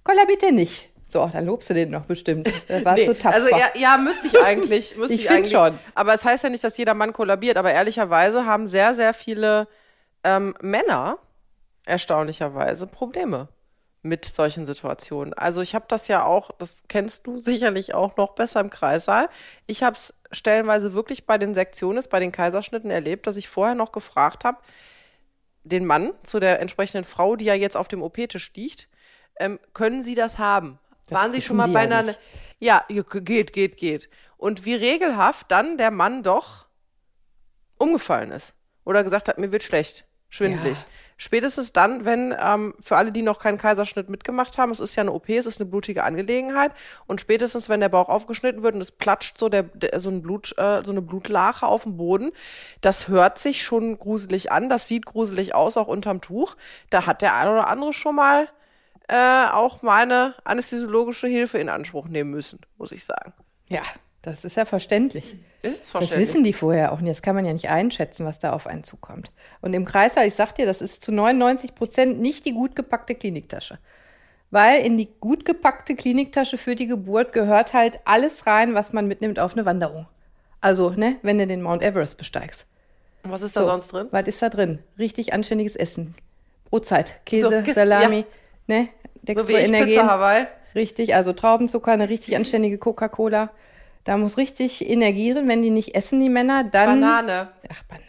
[0.04, 0.90] kollabiert er nicht.
[1.06, 2.50] So, dann lobst du den noch bestimmt.
[2.68, 3.36] Da warst Nee, du tapfer.
[3.42, 4.94] also ja, ja, müsste ich eigentlich.
[4.98, 5.52] Müsste Ich ich find eigentlich.
[5.52, 5.78] schon.
[5.94, 7.56] Aber es heißt ja nicht, dass jeder Mann kollabiert.
[7.56, 9.68] Aber ehrlicherweise haben sehr, sehr viele
[10.22, 11.16] ähm, Männer
[11.88, 13.48] erstaunlicherweise Probleme
[14.02, 15.34] mit solchen Situationen.
[15.34, 19.28] Also ich habe das ja auch, das kennst du sicherlich auch noch besser im Kreissaal.
[19.66, 23.74] Ich habe es stellenweise wirklich bei den Sektionen, bei den Kaiserschnitten erlebt, dass ich vorher
[23.74, 24.58] noch gefragt habe,
[25.64, 28.88] den Mann zu der entsprechenden Frau, die ja jetzt auf dem OP-Tisch liegt,
[29.40, 30.78] ähm, können Sie das haben?
[31.08, 32.14] Das Waren Sie schon mal bei ja einer...
[32.58, 34.10] ja, geht, geht, geht.
[34.36, 36.66] Und wie regelhaft dann der Mann doch
[37.78, 38.54] umgefallen ist.
[38.84, 40.78] Oder gesagt hat, mir wird schlecht, schwindelig.
[40.78, 40.86] Ja.
[41.20, 45.00] Spätestens dann, wenn, ähm, für alle, die noch keinen Kaiserschnitt mitgemacht haben, es ist ja
[45.00, 46.72] eine OP, es ist eine blutige Angelegenheit.
[47.08, 50.22] Und spätestens, wenn der Bauch aufgeschnitten wird und es platscht so, der, der, so, ein
[50.22, 52.30] Blut, äh, so eine Blutlache auf dem Boden,
[52.80, 56.56] das hört sich schon gruselig an, das sieht gruselig aus, auch unterm Tuch.
[56.88, 58.48] Da hat der eine oder andere schon mal
[59.08, 63.32] äh, auch meine anästhesiologische Hilfe in Anspruch nehmen müssen, muss ich sagen.
[63.68, 63.82] ja,
[64.22, 65.36] das ist ja verständlich.
[65.62, 66.28] Ist es Das verständlich?
[66.28, 67.10] wissen die vorher auch nicht.
[67.10, 69.30] Das kann man ja nicht einschätzen, was da auf einen zukommt.
[69.60, 73.14] Und im Kreißsaal, ich sag dir, das ist zu 99 Prozent nicht die gut gepackte
[73.14, 73.78] Kliniktasche.
[74.50, 79.06] Weil in die gut gepackte Kliniktasche für die Geburt gehört halt alles rein, was man
[79.06, 80.06] mitnimmt auf eine Wanderung.
[80.60, 82.66] Also, ne, wenn du den Mount Everest besteigst.
[83.24, 84.08] Und was ist da sonst drin?
[84.10, 84.78] Was ist da drin?
[84.98, 86.14] Richtig anständiges Essen.
[86.70, 88.24] Brotzeit, Käse, So, Salami,
[88.68, 88.74] ja.
[88.74, 88.88] ne?
[88.88, 89.88] So wie ich Dextroenergen.
[89.88, 90.46] Pizza Hawaii.
[90.74, 93.50] Richtig, also Traubenzucker, eine richtig anständige Coca-Cola.
[94.04, 95.48] Da muss richtig Energie drin.
[95.48, 97.00] Wenn die nicht essen, die Männer, dann.
[97.00, 97.48] Banane.
[97.70, 98.04] Ach, Banane.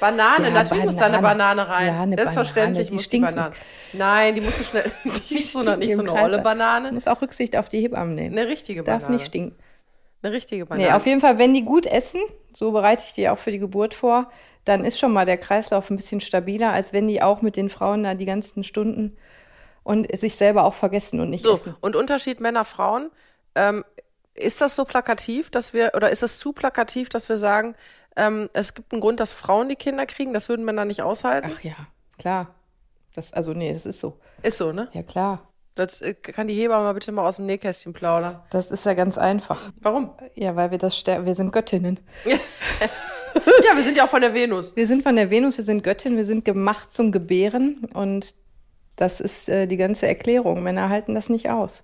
[0.00, 1.62] Banane, Ja, natürlich muss da eine Banane.
[1.64, 1.86] Banane rein.
[1.88, 3.18] Ja, eine Selbstverständlich Banane, die muss die.
[3.20, 3.54] Banane.
[3.94, 4.84] Nein, die muss so schnell.
[5.28, 6.24] Die ist so noch nicht so eine Kreislauf.
[6.32, 6.92] olle Banane.
[6.92, 8.38] Muss auch Rücksicht auf die Hebammen nehmen.
[8.38, 9.00] Eine richtige Banane.
[9.00, 9.56] Darf nicht stinken.
[10.22, 10.86] Eine richtige Banane.
[10.88, 12.20] Nee, auf jeden Fall, wenn die gut essen,
[12.52, 14.30] so bereite ich die auch für die Geburt vor,
[14.64, 17.70] dann ist schon mal der Kreislauf ein bisschen stabiler, als wenn die auch mit den
[17.70, 19.16] Frauen da die ganzen Stunden
[19.82, 21.74] und sich selber auch vergessen und nicht So, essen.
[21.80, 23.10] und Unterschied Männer, Frauen.
[23.54, 23.84] Ähm,
[24.38, 27.74] ist das so plakativ, dass wir, oder ist es zu plakativ, dass wir sagen,
[28.16, 31.50] ähm, es gibt einen Grund, dass Frauen die Kinder kriegen, das würden Männer nicht aushalten?
[31.54, 31.74] Ach ja,
[32.18, 32.54] klar.
[33.14, 34.18] Das, also nee, das ist so.
[34.42, 34.88] Ist so, ne?
[34.92, 35.42] Ja, klar.
[35.74, 38.40] Das äh, kann die Hebamme mal bitte mal aus dem Nähkästchen plaudern.
[38.50, 39.72] Das ist ja ganz einfach.
[39.80, 40.10] Warum?
[40.34, 42.00] Ja, weil wir das ster- wir sind Göttinnen.
[43.64, 44.74] Ja, wir sind ja auch von der Venus.
[44.74, 48.34] Wir sind von der Venus, wir sind Göttin, wir sind gemacht zum Gebären und
[48.96, 50.62] das ist äh, die ganze Erklärung.
[50.62, 51.82] Männer halten das nicht aus.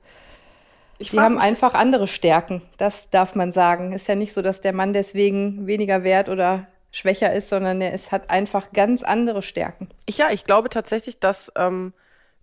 [0.98, 2.62] Ich Die haben einfach andere Stärken.
[2.76, 3.92] Das darf man sagen.
[3.92, 7.92] Ist ja nicht so, dass der Mann deswegen weniger wert oder schwächer ist, sondern er
[7.92, 9.88] ist, hat einfach ganz andere Stärken.
[10.06, 11.92] Ich, ja, ich glaube tatsächlich, dass, ähm,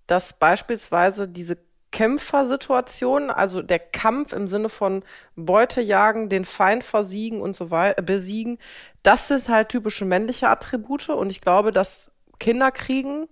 [0.08, 1.58] dass beispielsweise diese
[1.92, 5.04] Kämpfersituation, also der Kampf im Sinne von
[5.36, 8.58] Beute jagen, den Feind versiegen und so weiter, besiegen,
[9.04, 13.28] das sind halt typische männliche Attribute und ich glaube, dass Kinderkriegen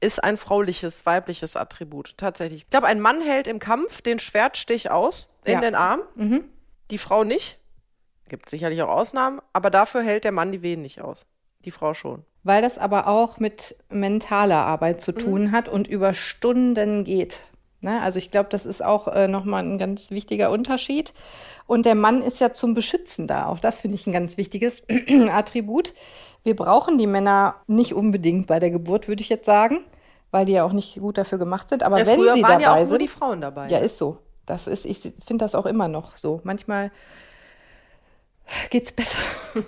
[0.00, 2.62] ist ein frauliches, weibliches Attribut, tatsächlich.
[2.62, 5.60] Ich glaube, ein Mann hält im Kampf den Schwertstich aus in Ja.
[5.60, 6.00] den Arm,
[6.90, 7.58] die Frau nicht.
[8.28, 11.26] Gibt sicherlich auch Ausnahmen, aber dafür hält der Mann die Wehen nicht aus.
[11.64, 12.24] Die Frau schon.
[12.42, 17.40] Weil das aber auch mit mentaler Arbeit zu tun hat und über Stunden geht.
[17.80, 18.00] Ne?
[18.02, 21.12] Also ich glaube, das ist auch äh, nochmal ein ganz wichtiger Unterschied.
[21.66, 23.46] Und der Mann ist ja zum Beschützen da.
[23.46, 24.82] Auch das finde ich ein ganz wichtiges
[25.30, 25.92] Attribut.
[26.46, 29.80] Wir brauchen die Männer nicht unbedingt bei der Geburt, würde ich jetzt sagen,
[30.30, 31.82] weil die ja auch nicht gut dafür gemacht sind.
[31.82, 33.66] Aber Ja, wenn sie waren dabei ja auch sind, nur die Frauen dabei.
[33.66, 34.18] Ja, ist so.
[34.46, 36.40] Das ist, ich finde das auch immer noch so.
[36.44, 36.92] Manchmal
[38.70, 39.24] geht's besser,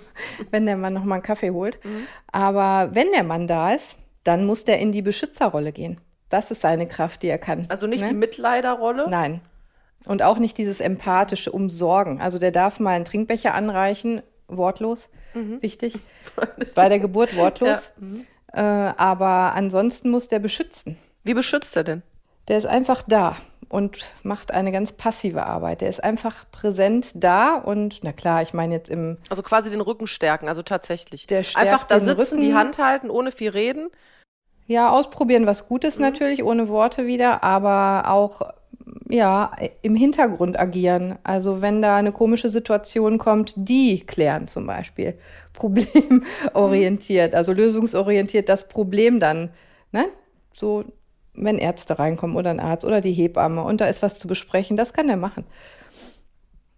[0.51, 1.83] wenn der Mann noch mal einen Kaffee holt.
[1.83, 2.07] Mhm.
[2.31, 5.99] Aber wenn der Mann da ist, dann muss der in die Beschützerrolle gehen.
[6.29, 7.65] Das ist seine Kraft, die er kann.
[7.67, 8.07] Also nicht ne?
[8.07, 9.09] die Mitleiderrolle.
[9.09, 9.41] Nein.
[10.05, 12.21] Und auch nicht dieses empathische Umsorgen.
[12.21, 15.97] Also der darf mal einen Trinkbecher anreichen, wortlos, wichtig.
[16.75, 17.91] Bei der Geburt wortlos.
[18.51, 20.97] Äh, aber ansonsten muss der beschützen.
[21.23, 22.01] Wie beschützt er denn?
[22.47, 23.35] Der ist einfach da
[23.67, 25.81] und macht eine ganz passive Arbeit.
[25.81, 29.81] Der ist einfach präsent da und na klar, ich meine jetzt im Also quasi den
[29.81, 31.27] Rücken stärken, also tatsächlich.
[31.27, 32.41] Der stärkt Einfach da sitzen, Rücken.
[32.41, 33.89] die Hand halten, ohne viel reden.
[34.65, 36.05] ja ausprobieren was Gutes Mhm.
[36.05, 38.41] natürlich ohne Worte wieder, aber auch
[39.09, 39.51] ja
[39.81, 41.17] im Hintergrund agieren.
[41.23, 45.17] Also wenn da eine komische Situation kommt, die klären zum Beispiel
[45.53, 49.49] problemorientiert, also lösungsorientiert das Problem dann,
[49.91, 50.05] ne?
[50.53, 50.83] So
[51.33, 54.75] wenn Ärzte reinkommen oder ein Arzt oder die Hebamme und da ist was zu besprechen,
[54.75, 55.45] das kann der machen.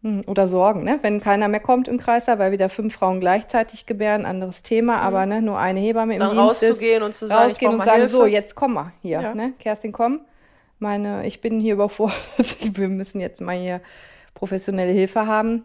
[0.04, 0.98] Hm, Oder Sorgen, ne?
[1.02, 5.26] wenn keiner mehr kommt im Kreislauf, weil wieder fünf Frauen gleichzeitig gebären, anderes Thema, aber
[5.28, 6.26] ne, nur eine Hebamme im Mhm.
[6.36, 6.70] Dann Dienst ist.
[6.72, 8.10] rauszugehen und zu sagen, rausgehen und sagen, Hilfe.
[8.12, 9.36] so, jetzt komm mal hier, Ja.
[9.36, 9.54] ne?
[9.60, 10.22] Kerstin, komm.
[10.82, 12.18] Meine, ich bin hier überfordert,
[12.74, 13.82] wir müssen jetzt mal hier
[14.34, 15.64] professionelle Hilfe haben.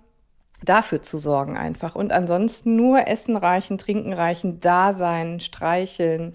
[0.62, 1.94] Dafür zu sorgen einfach.
[1.94, 6.34] Und ansonsten nur Essen reichen, Trinken reichen, da sein, streicheln.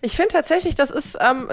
[0.00, 1.48] Ich finde tatsächlich, das ist, ähm,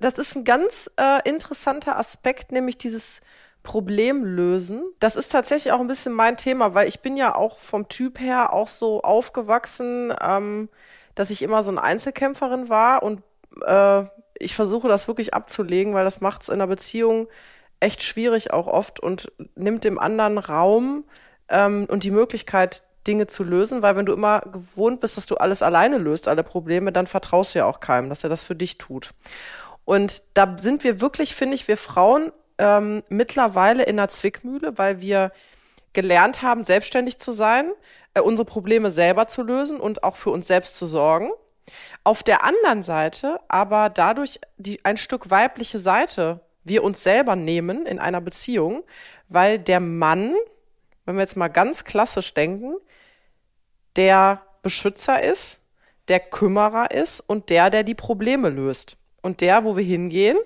[0.00, 3.20] das ist ein ganz äh, interessanter Aspekt, nämlich dieses
[3.64, 4.82] Problemlösen.
[5.00, 8.20] Das ist tatsächlich auch ein bisschen mein Thema, weil ich bin ja auch vom Typ
[8.20, 10.68] her auch so aufgewachsen, ähm,
[11.16, 13.22] dass ich immer so eine Einzelkämpferin war und
[13.66, 14.04] äh,
[14.42, 17.28] ich versuche das wirklich abzulegen, weil das macht es in einer Beziehung
[17.80, 21.04] echt schwierig auch oft und nimmt dem anderen Raum
[21.48, 25.36] ähm, und die Möglichkeit, Dinge zu lösen, weil wenn du immer gewohnt bist, dass du
[25.36, 28.54] alles alleine löst, alle Probleme, dann vertraust du ja auch keinem, dass er das für
[28.54, 29.10] dich tut.
[29.84, 35.00] Und da sind wir wirklich, finde ich, wir Frauen ähm, mittlerweile in einer Zwickmühle, weil
[35.00, 35.32] wir
[35.92, 37.72] gelernt haben, selbstständig zu sein,
[38.14, 41.30] äh, unsere Probleme selber zu lösen und auch für uns selbst zu sorgen.
[42.04, 47.86] Auf der anderen Seite aber dadurch die, ein Stück weibliche Seite wir uns selber nehmen
[47.86, 48.84] in einer Beziehung,
[49.28, 50.34] weil der Mann,
[51.04, 52.76] wenn wir jetzt mal ganz klassisch denken,
[53.96, 55.60] der Beschützer ist,
[56.08, 58.96] der Kümmerer ist und der, der die Probleme löst.
[59.22, 60.36] Und der, wo wir hingehen,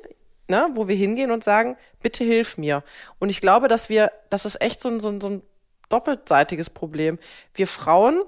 [0.48, 2.82] ne, wo wir hingehen und sagen, bitte hilf mir.
[3.18, 5.42] Und ich glaube, dass wir, das ist echt so ein, so ein, so ein
[5.88, 7.18] doppelseitiges Problem.
[7.54, 8.22] Wir Frauen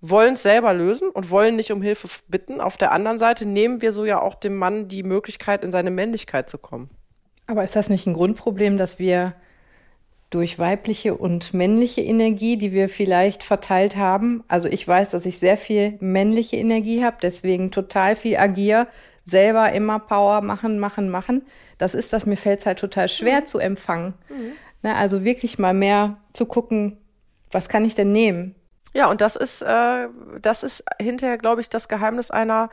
[0.00, 2.60] wollen es selber lösen und wollen nicht um Hilfe bitten.
[2.60, 5.90] Auf der anderen Seite nehmen wir so ja auch dem Mann die Möglichkeit, in seine
[5.90, 6.90] Männlichkeit zu kommen.
[7.46, 9.34] Aber ist das nicht ein Grundproblem, dass wir
[10.30, 14.44] durch weibliche und männliche Energie, die wir vielleicht verteilt haben.
[14.46, 18.86] Also ich weiß, dass ich sehr viel männliche Energie habe, deswegen total viel agiere,
[19.24, 21.42] selber immer Power machen, machen, machen.
[21.78, 23.46] Das ist das, mir fällt es halt total schwer mhm.
[23.46, 24.14] zu empfangen.
[24.28, 24.52] Mhm.
[24.82, 26.98] Ne, also wirklich mal mehr zu gucken,
[27.50, 28.54] was kann ich denn nehmen?
[28.94, 30.08] Ja, und das ist, äh,
[30.40, 32.70] das ist hinterher, glaube ich, das Geheimnis einer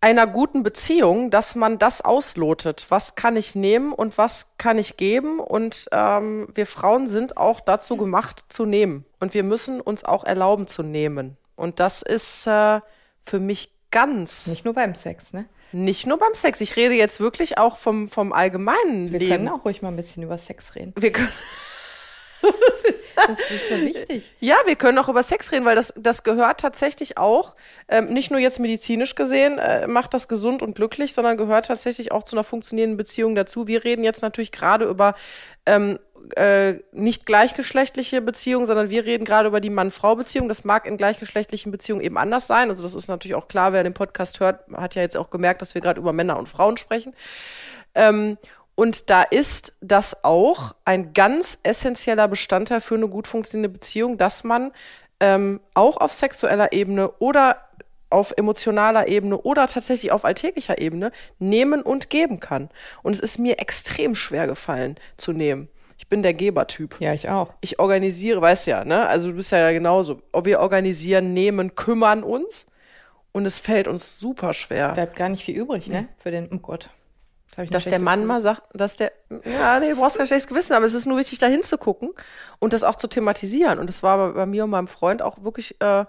[0.00, 2.86] einer guten Beziehung, dass man das auslotet.
[2.88, 5.40] Was kann ich nehmen und was kann ich geben?
[5.40, 9.04] Und ähm, wir Frauen sind auch dazu gemacht zu nehmen.
[9.18, 11.36] Und wir müssen uns auch erlauben zu nehmen.
[11.56, 12.80] Und das ist äh,
[13.24, 14.46] für mich ganz.
[14.46, 15.46] Nicht nur beim Sex, ne?
[15.72, 16.60] Nicht nur beim Sex.
[16.60, 19.30] Ich rede jetzt wirklich auch vom, vom allgemeinen wir Leben.
[19.30, 20.94] Wir können auch ruhig mal ein bisschen über Sex reden.
[20.96, 21.28] Wir können.
[23.26, 24.32] Das ist so wichtig.
[24.40, 27.56] Ja, wir können auch über Sex reden, weil das, das gehört tatsächlich auch,
[27.88, 32.12] ähm, nicht nur jetzt medizinisch gesehen, äh, macht das gesund und glücklich, sondern gehört tatsächlich
[32.12, 33.66] auch zu einer funktionierenden Beziehung dazu.
[33.66, 35.14] Wir reden jetzt natürlich gerade über
[35.66, 35.98] ähm,
[36.36, 40.48] äh, nicht gleichgeschlechtliche Beziehungen, sondern wir reden gerade über die Mann-Frau-Beziehung.
[40.48, 42.70] Das mag in gleichgeschlechtlichen Beziehungen eben anders sein.
[42.70, 45.62] Also das ist natürlich auch klar, wer den Podcast hört, hat ja jetzt auch gemerkt,
[45.62, 47.14] dass wir gerade über Männer und Frauen sprechen.
[47.94, 48.36] Ähm,
[48.78, 54.44] und da ist das auch ein ganz essentieller Bestandteil für eine gut funktionierende Beziehung, dass
[54.44, 54.70] man
[55.18, 57.56] ähm, auch auf sexueller Ebene oder
[58.08, 61.10] auf emotionaler Ebene oder tatsächlich auf alltäglicher Ebene
[61.40, 62.70] nehmen und geben kann.
[63.02, 65.66] Und es ist mir extrem schwer gefallen zu nehmen.
[65.98, 67.00] Ich bin der Gebertyp.
[67.00, 67.52] Ja, ich auch.
[67.60, 69.08] Ich organisiere, weißt ja, ne?
[69.08, 70.22] Also du bist ja genauso.
[70.44, 72.66] Wir organisieren, nehmen, kümmern uns
[73.32, 74.92] und es fällt uns super schwer.
[74.92, 76.06] Bleibt gar nicht viel übrig, ne?
[76.18, 76.90] Für den, oh Gott
[77.70, 79.12] dass der Mann mal sagt, dass der,
[79.44, 82.10] ja, nee, du brauchst kein schlechtes Gewissen, aber es ist nur wichtig, da hinzugucken
[82.58, 83.78] und das auch zu thematisieren.
[83.78, 86.04] Und das war bei, bei mir und meinem Freund auch wirklich äh,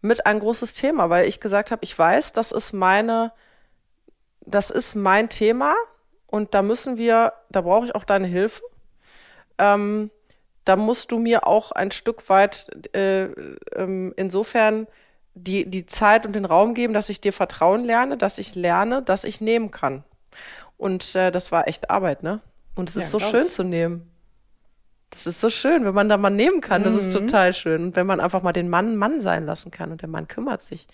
[0.00, 3.32] mit ein großes Thema, weil ich gesagt habe, ich weiß, das ist meine,
[4.40, 5.74] das ist mein Thema
[6.26, 8.62] und da müssen wir, da brauche ich auch deine Hilfe.
[9.58, 10.10] Ähm,
[10.64, 13.24] da musst du mir auch ein Stück weit äh,
[13.74, 14.86] ähm, insofern
[15.34, 19.02] die, die Zeit und den Raum geben, dass ich dir vertrauen lerne, dass ich lerne,
[19.02, 20.04] dass ich nehmen kann.
[20.80, 22.40] Und äh, das war echt Arbeit, ne?
[22.74, 23.52] Und es ja, ist so schön ich.
[23.52, 24.10] zu nehmen.
[25.10, 26.84] Das ist so schön, wenn man da mal nehmen kann.
[26.84, 26.98] Das mhm.
[27.00, 27.84] ist total schön.
[27.84, 30.62] Und wenn man einfach mal den Mann Mann sein lassen kann und der Mann kümmert
[30.62, 30.86] sich.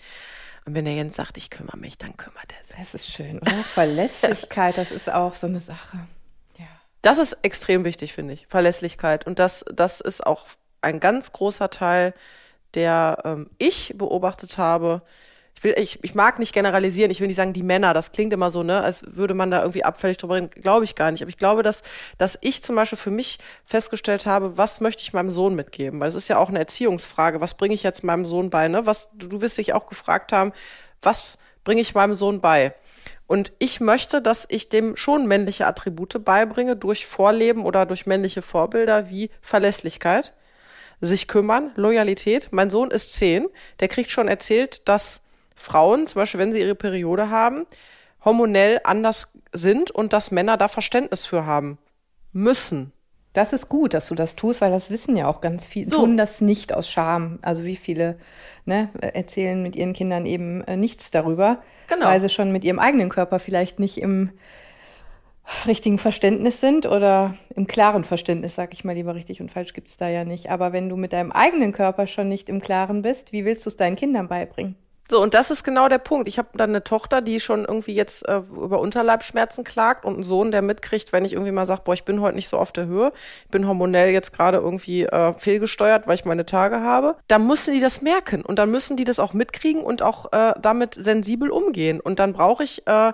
[0.65, 2.75] Und wenn der Jens sagt, ich kümmere mich, dann kümmert er sich.
[2.75, 3.51] Das ist schön, oder?
[3.51, 5.99] Verlässlichkeit, das ist auch so eine Sache.
[6.57, 6.65] Ja.
[7.01, 8.45] Das ist extrem wichtig, finde ich.
[8.47, 9.25] Verlässlichkeit.
[9.25, 10.47] Und das, das ist auch
[10.81, 12.13] ein ganz großer Teil,
[12.73, 15.03] der ähm, ich beobachtet habe,
[15.57, 18.31] ich will, ich, ich mag nicht generalisieren, ich will nicht sagen, die Männer, das klingt
[18.31, 21.23] immer so, ne, als würde man da irgendwie abfällig drüber reden, glaube ich gar nicht.
[21.23, 21.81] Aber ich glaube, dass,
[22.19, 25.99] dass ich zum Beispiel für mich festgestellt habe, was möchte ich meinem Sohn mitgeben?
[25.99, 28.85] Weil es ist ja auch eine Erziehungsfrage, was bringe ich jetzt meinem Sohn bei, ne?
[28.85, 30.53] Was, du, du wirst dich auch gefragt haben,
[31.01, 32.75] was bringe ich meinem Sohn bei?
[33.25, 38.43] Und ich möchte, dass ich dem schon männliche Attribute beibringe durch Vorleben oder durch männliche
[38.43, 40.35] Vorbilder wie Verlässlichkeit,
[41.01, 42.49] sich kümmern, Loyalität.
[42.51, 43.47] Mein Sohn ist zehn,
[43.79, 45.23] der kriegt schon erzählt, dass
[45.57, 47.65] Frauen, zum Beispiel wenn sie ihre Periode haben,
[48.23, 51.77] hormonell anders sind und dass Männer da Verständnis für haben
[52.31, 52.93] müssen.
[53.33, 55.97] Das ist gut, dass du das tust, weil das wissen ja auch ganz viele, so.
[55.97, 57.39] tun das nicht aus Scham.
[57.41, 58.17] Also wie viele
[58.65, 62.07] ne, erzählen mit ihren Kindern eben äh, nichts darüber, genau.
[62.07, 64.31] weil sie schon mit ihrem eigenen Körper vielleicht nicht im
[65.65, 69.87] richtigen Verständnis sind oder im klaren Verständnis, sag ich mal lieber richtig und falsch gibt
[69.87, 70.49] es da ja nicht.
[70.49, 73.69] Aber wenn du mit deinem eigenen Körper schon nicht im Klaren bist, wie willst du
[73.69, 74.75] es deinen Kindern beibringen?
[75.09, 76.27] So, und das ist genau der Punkt.
[76.27, 80.23] Ich habe dann eine Tochter, die schon irgendwie jetzt äh, über Unterleibsschmerzen klagt und einen
[80.23, 82.73] Sohn, der mitkriegt, wenn ich irgendwie mal sage, boah, ich bin heute nicht so auf
[82.73, 83.13] der Höhe,
[83.45, 87.15] ich bin hormonell jetzt gerade irgendwie äh, fehlgesteuert, weil ich meine Tage habe.
[87.27, 90.53] Da müssen die das merken und dann müssen die das auch mitkriegen und auch äh,
[90.61, 92.01] damit sensibel umgehen.
[92.01, 93.13] Und dann brauche ich äh,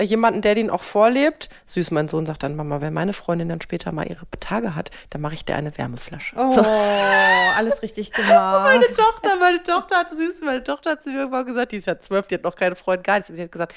[0.00, 1.48] jemanden, der den auch vorlebt.
[1.66, 4.90] Süß, mein Sohn sagt dann, Mama, wenn meine Freundin dann später mal ihre Tage hat,
[5.10, 6.34] dann mache ich dir eine Wärmeflasche.
[6.36, 6.60] Oh, so.
[7.56, 8.32] alles richtig gemacht.
[8.74, 11.86] meine Tochter, meine Tochter hat süß, meine Tochter hat zu mir irgendwann gesagt, die ist
[11.86, 13.32] ja zwölf, die hat noch keine Freundin, gar nichts.
[13.32, 13.74] Die hat gesagt,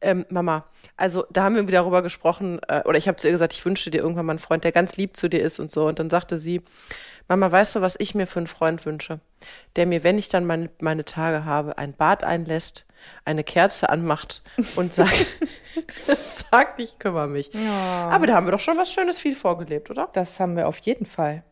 [0.00, 3.32] ähm, Mama, also da haben wir wieder darüber gesprochen, äh, oder ich habe zu ihr
[3.32, 5.70] gesagt, ich wünsche dir irgendwann mal einen Freund, der ganz lieb zu dir ist und
[5.70, 5.86] so.
[5.86, 6.62] Und dann sagte sie,
[7.28, 9.20] Mama, weißt du, was ich mir für einen Freund wünsche?
[9.74, 12.86] Der mir, wenn ich dann meine, meine Tage habe, ein Bad einlässt,
[13.24, 14.42] eine Kerze anmacht
[14.76, 15.26] und sagt,
[16.50, 17.50] sagt, ich kümmere mich.
[17.52, 18.08] Ja.
[18.10, 20.08] Aber da haben wir doch schon was Schönes viel vorgelebt, oder?
[20.12, 21.42] Das haben wir auf jeden Fall.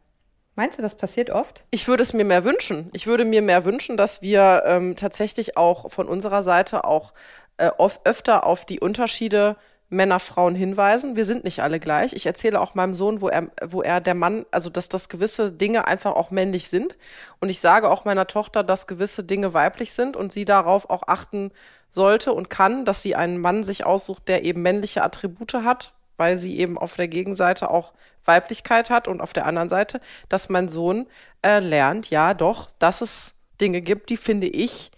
[0.56, 1.64] Meinst du, das passiert oft?
[1.70, 2.88] Ich würde es mir mehr wünschen.
[2.92, 7.12] Ich würde mir mehr wünschen, dass wir ähm, tatsächlich auch von unserer Seite auch
[7.56, 7.70] äh,
[8.04, 9.56] öfter auf die Unterschiede
[9.94, 11.16] Männer, Frauen hinweisen.
[11.16, 12.12] Wir sind nicht alle gleich.
[12.12, 15.52] Ich erzähle auch meinem Sohn, wo er, wo er der Mann, also dass das gewisse
[15.52, 16.96] Dinge einfach auch männlich sind.
[17.40, 21.04] Und ich sage auch meiner Tochter, dass gewisse Dinge weiblich sind und sie darauf auch
[21.06, 21.52] achten
[21.92, 26.36] sollte und kann, dass sie einen Mann sich aussucht, der eben männliche Attribute hat, weil
[26.36, 27.92] sie eben auf der Gegenseite auch
[28.24, 31.06] Weiblichkeit hat und auf der anderen Seite, dass mein Sohn
[31.42, 34.90] äh, lernt, ja doch, dass es Dinge gibt, die finde ich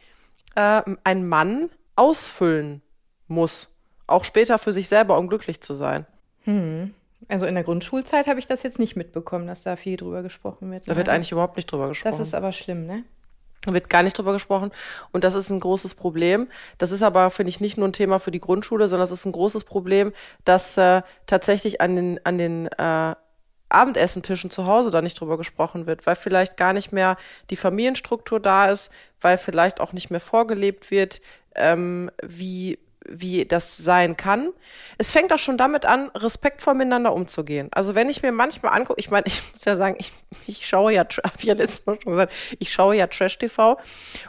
[0.55, 2.83] äh, ein Mann ausfüllen
[3.29, 3.76] muss.
[4.07, 6.07] Auch später für sich selber, um glücklich zu sein.
[6.45, 6.95] Hm.
[7.29, 10.71] Also in der Grundschulzeit habe ich das jetzt nicht mitbekommen, dass da viel drüber gesprochen
[10.71, 10.89] wird.
[10.89, 12.13] Da wird eigentlich überhaupt nicht drüber gesprochen.
[12.13, 13.05] Das ist aber schlimm, ne?
[13.65, 14.71] Da wird gar nicht drüber gesprochen.
[15.11, 16.47] Und das ist ein großes Problem.
[16.79, 19.25] Das ist aber, finde ich, nicht nur ein Thema für die Grundschule, sondern es ist
[19.25, 20.13] ein großes Problem,
[20.45, 23.15] dass äh, tatsächlich an den, an den äh,
[23.69, 27.17] Abendessentischen zu Hause da nicht drüber gesprochen wird, weil vielleicht gar nicht mehr
[27.51, 31.21] die Familienstruktur da ist, weil vielleicht auch nicht mehr vorgelebt wird,
[31.57, 32.79] ähm, wie,
[33.09, 34.53] wie das sein kann.
[34.99, 37.69] Es fängt auch schon damit an, respektvoll miteinander umzugehen.
[37.73, 40.13] Also wenn ich mir manchmal angucke, ich meine, ich muss ja sagen, ich,
[40.47, 43.79] ich schaue ja, habe ich ja letztes Mal schon gesagt, ich schaue ja Trash-TV,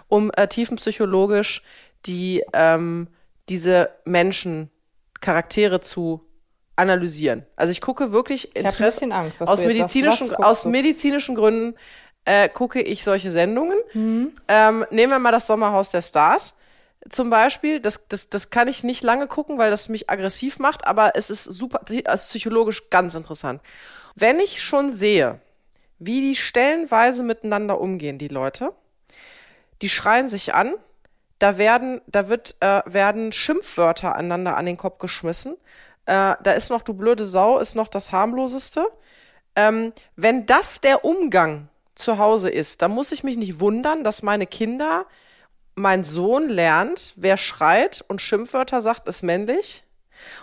[0.07, 1.61] um äh, tiefenpsychologisch
[2.05, 3.07] die, ähm,
[3.49, 4.69] diese Menschen,
[5.19, 6.21] Charaktere zu
[6.75, 7.45] analysieren.
[7.55, 9.41] Also ich gucke wirklich Ich bisschen Angst.
[9.41, 11.75] Aus medizinischen, aus medizinischen Gründen
[12.25, 13.77] äh, gucke ich solche Sendungen.
[14.47, 16.55] Ähm, nehmen wir mal das Sommerhaus der Stars
[17.09, 17.79] zum Beispiel.
[17.79, 21.29] Das, das, das kann ich nicht lange gucken, weil das mich aggressiv macht, aber es
[21.29, 23.61] ist super, also psychologisch ganz interessant.
[24.15, 25.39] Wenn ich schon sehe,
[25.99, 28.73] wie die stellenweise miteinander umgehen, die Leute,
[29.81, 30.73] die schreien sich an,
[31.39, 35.53] da werden, da wird, äh, werden Schimpfwörter aneinander an den Kopf geschmissen.
[36.05, 38.85] Äh, da ist noch du blöde Sau, ist noch das harmloseste.
[39.55, 44.23] Ähm, wenn das der Umgang zu Hause ist, dann muss ich mich nicht wundern, dass
[44.23, 45.05] meine Kinder,
[45.77, 49.83] mein Sohn lernt, wer schreit und Schimpfwörter sagt, ist männlich.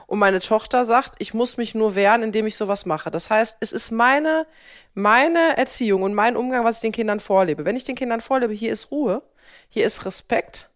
[0.07, 3.11] Und meine Tochter sagt, ich muss mich nur wehren, indem ich sowas mache.
[3.11, 4.47] Das heißt, es ist meine,
[4.95, 7.64] meine Erziehung und mein Umgang, was ich den Kindern vorlebe.
[7.64, 9.22] Wenn ich den Kindern vorlebe, hier ist Ruhe,
[9.68, 10.70] hier ist Respekt,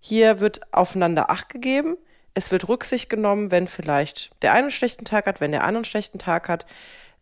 [0.00, 1.96] hier wird aufeinander Acht gegeben,
[2.34, 5.78] es wird Rücksicht genommen, wenn vielleicht der eine einen schlechten Tag hat, wenn der andere
[5.78, 6.66] einen schlechten Tag hat.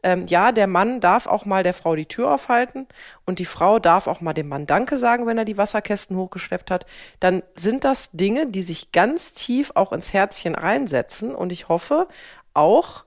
[0.03, 2.86] Ähm, ja, der Mann darf auch mal der Frau die Tür aufhalten
[3.26, 6.70] und die Frau darf auch mal dem Mann Danke sagen, wenn er die Wasserkästen hochgeschleppt
[6.70, 6.86] hat.
[7.20, 12.09] Dann sind das Dinge, die sich ganz tief auch ins Herzchen reinsetzen und ich hoffe
[12.55, 13.05] auch,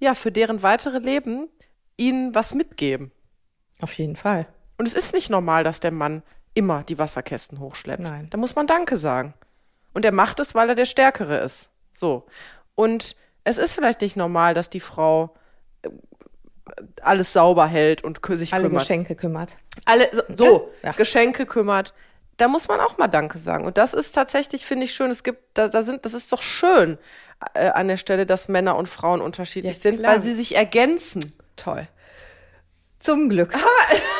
[0.00, 1.48] ja, für deren weitere Leben
[1.96, 3.12] ihnen was mitgeben.
[3.80, 4.46] Auf jeden Fall.
[4.78, 6.22] Und es ist nicht normal, dass der Mann
[6.54, 8.02] immer die Wasserkästen hochschleppt.
[8.02, 8.28] Nein.
[8.30, 9.34] Da muss man Danke sagen.
[9.92, 11.68] Und er macht es, weil er der Stärkere ist.
[11.90, 12.26] So.
[12.74, 15.34] Und es ist vielleicht nicht normal, dass die Frau
[17.02, 18.82] alles sauber hält und sich Alle kümmert.
[18.82, 19.56] Geschenke kümmert.
[19.84, 20.92] Alle, so, so Ja.
[20.92, 21.94] Geschenke kümmert.
[22.36, 23.64] Da muss man auch mal Danke sagen.
[23.66, 25.10] Und das ist tatsächlich, finde ich, schön.
[25.10, 26.98] Es gibt, da, da sind, das ist doch schön
[27.54, 31.32] äh, an der Stelle, dass Männer und Frauen unterschiedlich Ja, sind, weil sie sich ergänzen.
[31.56, 31.86] Toll.
[32.98, 33.52] Zum Glück.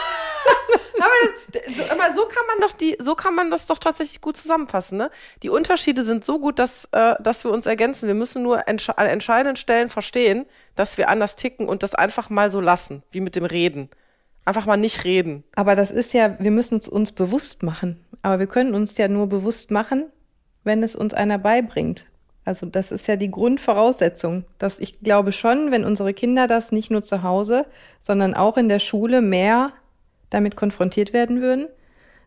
[1.69, 4.97] So, aber so kann man doch die, so kann man das doch tatsächlich gut zusammenfassen,
[4.97, 5.11] ne?
[5.43, 8.07] Die Unterschiede sind so gut, dass, äh, dass wir uns ergänzen.
[8.07, 10.47] Wir müssen nur entsche an entscheidenden Stellen verstehen,
[10.77, 13.91] dass wir anders ticken und das einfach mal so lassen, wie mit dem Reden.
[14.45, 15.45] Einfach mal nicht reden.
[15.55, 18.05] Aber das ist ja, wir müssen es uns bewusst machen.
[18.23, 20.11] Aber wir können uns ja nur bewusst machen,
[20.65, 22.07] wenn es uns einer beibringt.
[22.45, 24.45] Also das ist ja die Grundvoraussetzung.
[24.59, 27.67] Dass ich glaube schon, wenn unsere Kinder das nicht nur zu Hause,
[28.01, 29.73] sondern auch in der Schule mehr
[30.33, 31.69] damit konfrontiert werden würden,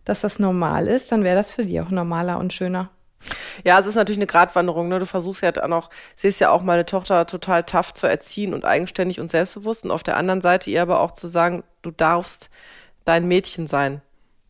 [0.03, 2.89] dass das normal ist, dann wäre das für die auch normaler und schöner.
[3.63, 4.99] Ja, es ist natürlich eine Gratwanderung, ne?
[4.99, 8.65] Du versuchst ja dann auch, siehst ja auch meine Tochter total tough zu erziehen und
[8.65, 12.49] eigenständig und selbstbewusst und auf der anderen Seite ihr aber auch zu sagen, du darfst
[13.05, 14.01] dein Mädchen sein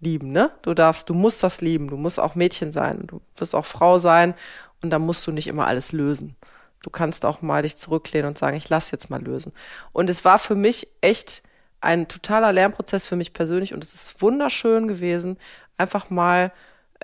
[0.01, 0.51] lieben, ne?
[0.61, 3.99] Du darfst, du musst das lieben, du musst auch Mädchen sein, du wirst auch Frau
[3.99, 4.33] sein
[4.81, 6.35] und da musst du nicht immer alles lösen.
[6.81, 9.53] Du kannst auch mal dich zurücklehnen und sagen, ich lass jetzt mal lösen.
[9.91, 11.41] Und es war für mich echt
[11.85, 15.37] ein totaler Lernprozess für mich persönlich und es ist wunderschön gewesen,
[15.77, 16.51] einfach mal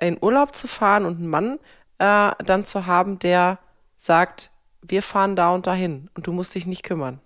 [0.00, 1.58] in Urlaub zu fahren und einen Mann
[1.98, 3.58] äh, dann zu haben, der
[3.96, 4.50] sagt,
[4.82, 7.20] wir fahren da und dahin und du musst dich nicht kümmern.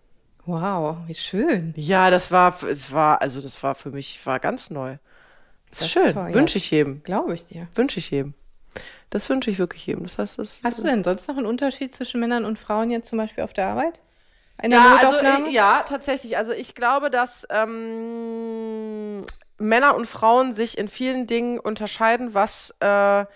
[0.45, 1.73] Wow, wie schön.
[1.77, 4.99] Ja, das war, es war, also das war für mich, war ganz neu.
[5.71, 6.15] Das ist Das ist schön.
[6.15, 6.35] toll, ja.
[6.35, 7.03] Wünsche ich jedem.
[7.03, 7.67] Glaube ich dir.
[7.75, 8.35] Wünsche ich jedem.
[9.11, 10.03] Das wünsche ich wirklich jedem.
[10.05, 10.61] Das heißt, das.
[10.63, 13.53] Hast du denn sonst noch einen Unterschied zwischen Männern und Frauen jetzt zum Beispiel auf
[13.55, 14.01] der Arbeit?
[14.63, 15.49] In der ja, also, Notaufnahme?
[15.49, 16.37] äh, ja, tatsächlich.
[16.37, 19.25] Also ich glaube, dass ähm,
[19.59, 23.27] Männer und Frauen sich in vielen Dingen unterscheiden, was äh,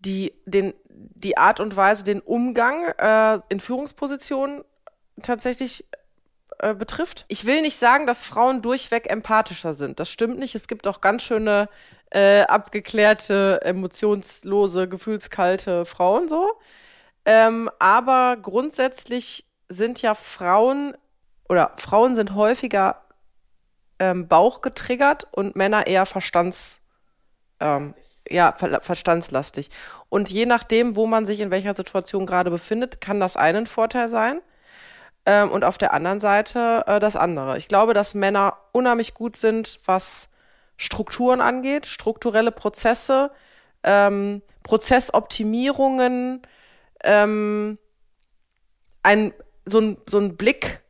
[0.00, 4.64] die, den, die Art und Weise, den Umgang äh, in Führungspositionen
[5.22, 5.84] tatsächlich
[6.60, 7.24] äh, betrifft.
[7.28, 9.98] Ich will nicht sagen, dass Frauen durchweg empathischer sind.
[10.00, 10.54] Das stimmt nicht.
[10.54, 11.68] Es gibt auch ganz schöne
[12.10, 16.52] äh, abgeklärte, emotionslose, gefühlskalte Frauen so.
[17.24, 20.96] Ähm, aber grundsätzlich sind ja Frauen
[21.48, 23.02] oder Frauen sind häufiger
[23.98, 26.82] ähm, Bauch getriggert und Männer eher Verstands,
[27.60, 27.94] ähm,
[28.28, 29.70] ja, ver verstandslastig.
[30.08, 34.08] Und je nachdem, wo man sich in welcher Situation gerade befindet, kann das einen Vorteil
[34.08, 34.40] sein.
[35.26, 37.58] ähm, und auf der anderen Seite äh, das andere.
[37.58, 40.30] Ich glaube, dass Männer unheimlich gut sind, was
[40.78, 43.30] Strukturen angeht, strukturelle Prozesse,
[43.84, 46.42] ähm, Prozessoptimierungen,
[47.04, 47.78] ähm,
[49.02, 49.34] ein,
[49.68, 50.80] so, ein, so ein Blick,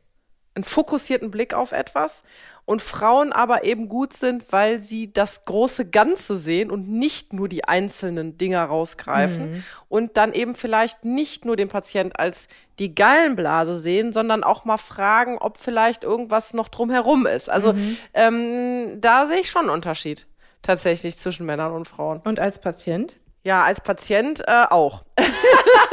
[0.55, 2.23] einen fokussierten Blick auf etwas
[2.69, 7.49] und Frauen aber eben gut sind, weil sie das große Ganze sehen und nicht nur
[7.49, 9.63] die einzelnen Dinger rausgreifen mhm.
[9.87, 14.77] und dann eben vielleicht nicht nur den Patient als die Gallenblase sehen, sondern auch mal
[14.77, 17.49] fragen, ob vielleicht irgendwas noch drumherum ist.
[17.49, 17.97] Also mhm.
[18.13, 20.27] ähm, da sehe ich schon einen Unterschied
[20.61, 22.21] tatsächlich zwischen Männern und Frauen.
[22.23, 23.17] Und als Patient?
[23.43, 25.05] Ja, als Patient äh, auch.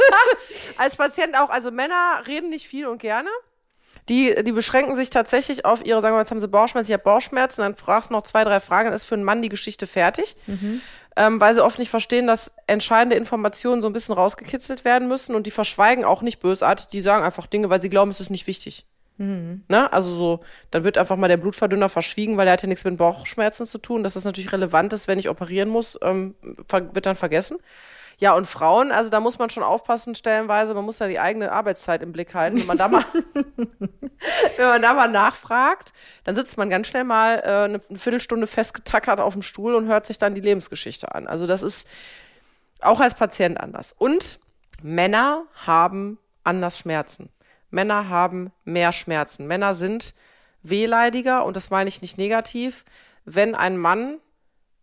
[0.77, 1.49] als Patient auch.
[1.49, 3.29] Also Männer reden nicht viel und gerne.
[4.09, 6.93] Die, die beschränken sich tatsächlich auf ihre, sagen wir mal, jetzt haben sie Bauchschmerzen, ich
[6.93, 9.49] habe Bauchschmerzen, dann fragst du noch zwei, drei Fragen, dann ist für einen Mann die
[9.49, 10.35] Geschichte fertig.
[10.47, 10.81] Mhm.
[11.17, 15.35] Ähm, weil sie oft nicht verstehen, dass entscheidende Informationen so ein bisschen rausgekitzelt werden müssen
[15.35, 18.29] und die verschweigen auch nicht bösartig, die sagen einfach Dinge, weil sie glauben, es ist
[18.29, 18.85] nicht wichtig.
[19.17, 19.63] Mhm.
[19.67, 19.91] Ne?
[19.91, 20.39] Also so,
[20.71, 23.79] dann wird einfach mal der Blutverdünner verschwiegen, weil er hat ja nichts mit Bauchschmerzen zu
[23.79, 24.03] tun.
[24.03, 26.35] Dass das natürlich relevant ist, wenn ich operieren muss, ähm,
[26.69, 27.57] wird dann vergessen.
[28.19, 31.51] Ja, und Frauen, also da muss man schon aufpassen, stellenweise, man muss ja die eigene
[31.51, 32.57] Arbeitszeit im Blick halten.
[32.57, 33.05] Wenn man da mal,
[34.57, 35.93] wenn man da mal nachfragt,
[36.23, 40.07] dann sitzt man ganz schnell mal äh, eine, Viertelstunde festgetackert auf dem Stuhl und hört
[40.07, 41.27] sich dann die Lebensgeschichte an.
[41.27, 41.87] Also das ist
[42.81, 43.91] auch als Patient anders.
[43.91, 44.39] Und
[44.81, 47.29] Männer haben anders Schmerzen.
[47.69, 49.45] Männer haben mehr Schmerzen.
[49.45, 50.15] Männer sind
[50.63, 52.83] wehleidiger und das meine ich nicht negativ.
[53.25, 54.17] Wenn ein Mann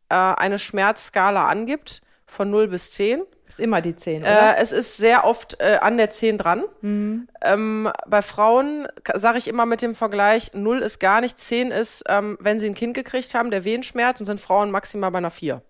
[0.09, 2.04] äh, eine Schmerzskala angibt,
[2.35, 3.22] von 0 bis 10.
[3.47, 4.57] Ist immer die 10, oder?
[4.57, 6.64] Äh, es ist sehr oft äh, an der 10 dran.
[6.80, 7.28] Mhm.
[7.43, 12.05] Ähm, bei Frauen sage ich immer mit dem Vergleich, 0 ist gar nicht, 10 ist,
[12.09, 15.30] ähm, wenn sie ein Kind gekriegt haben, der Wehenschmerz, dann sind Frauen maximal bei einer
[15.30, 15.62] 4.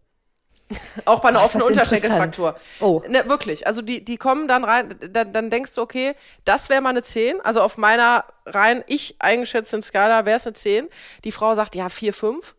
[1.04, 2.56] Auch bei einer oh, offenen Unterschenkelfraktur.
[2.80, 3.02] Oh.
[3.08, 3.66] Ne, wirklich.
[3.66, 7.02] Also die, die kommen dann rein, dann, dann denkst du, okay, das wäre mal eine
[7.02, 7.40] 10.
[7.42, 10.88] Also auf meiner rein ich eingeschätzten Skala wäre es eine 10.
[11.24, 12.54] Die Frau sagt, ja, 4, 5.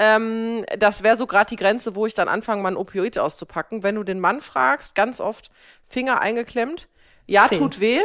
[0.00, 3.82] Ähm, das wäre so gerade die Grenze, wo ich dann anfange, mal ein Opioid auszupacken.
[3.82, 5.50] Wenn du den Mann fragst, ganz oft
[5.88, 6.88] Finger eingeklemmt,
[7.26, 7.58] ja, Zehn.
[7.58, 8.00] tut weh.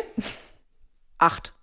[1.19, 1.53] Acht.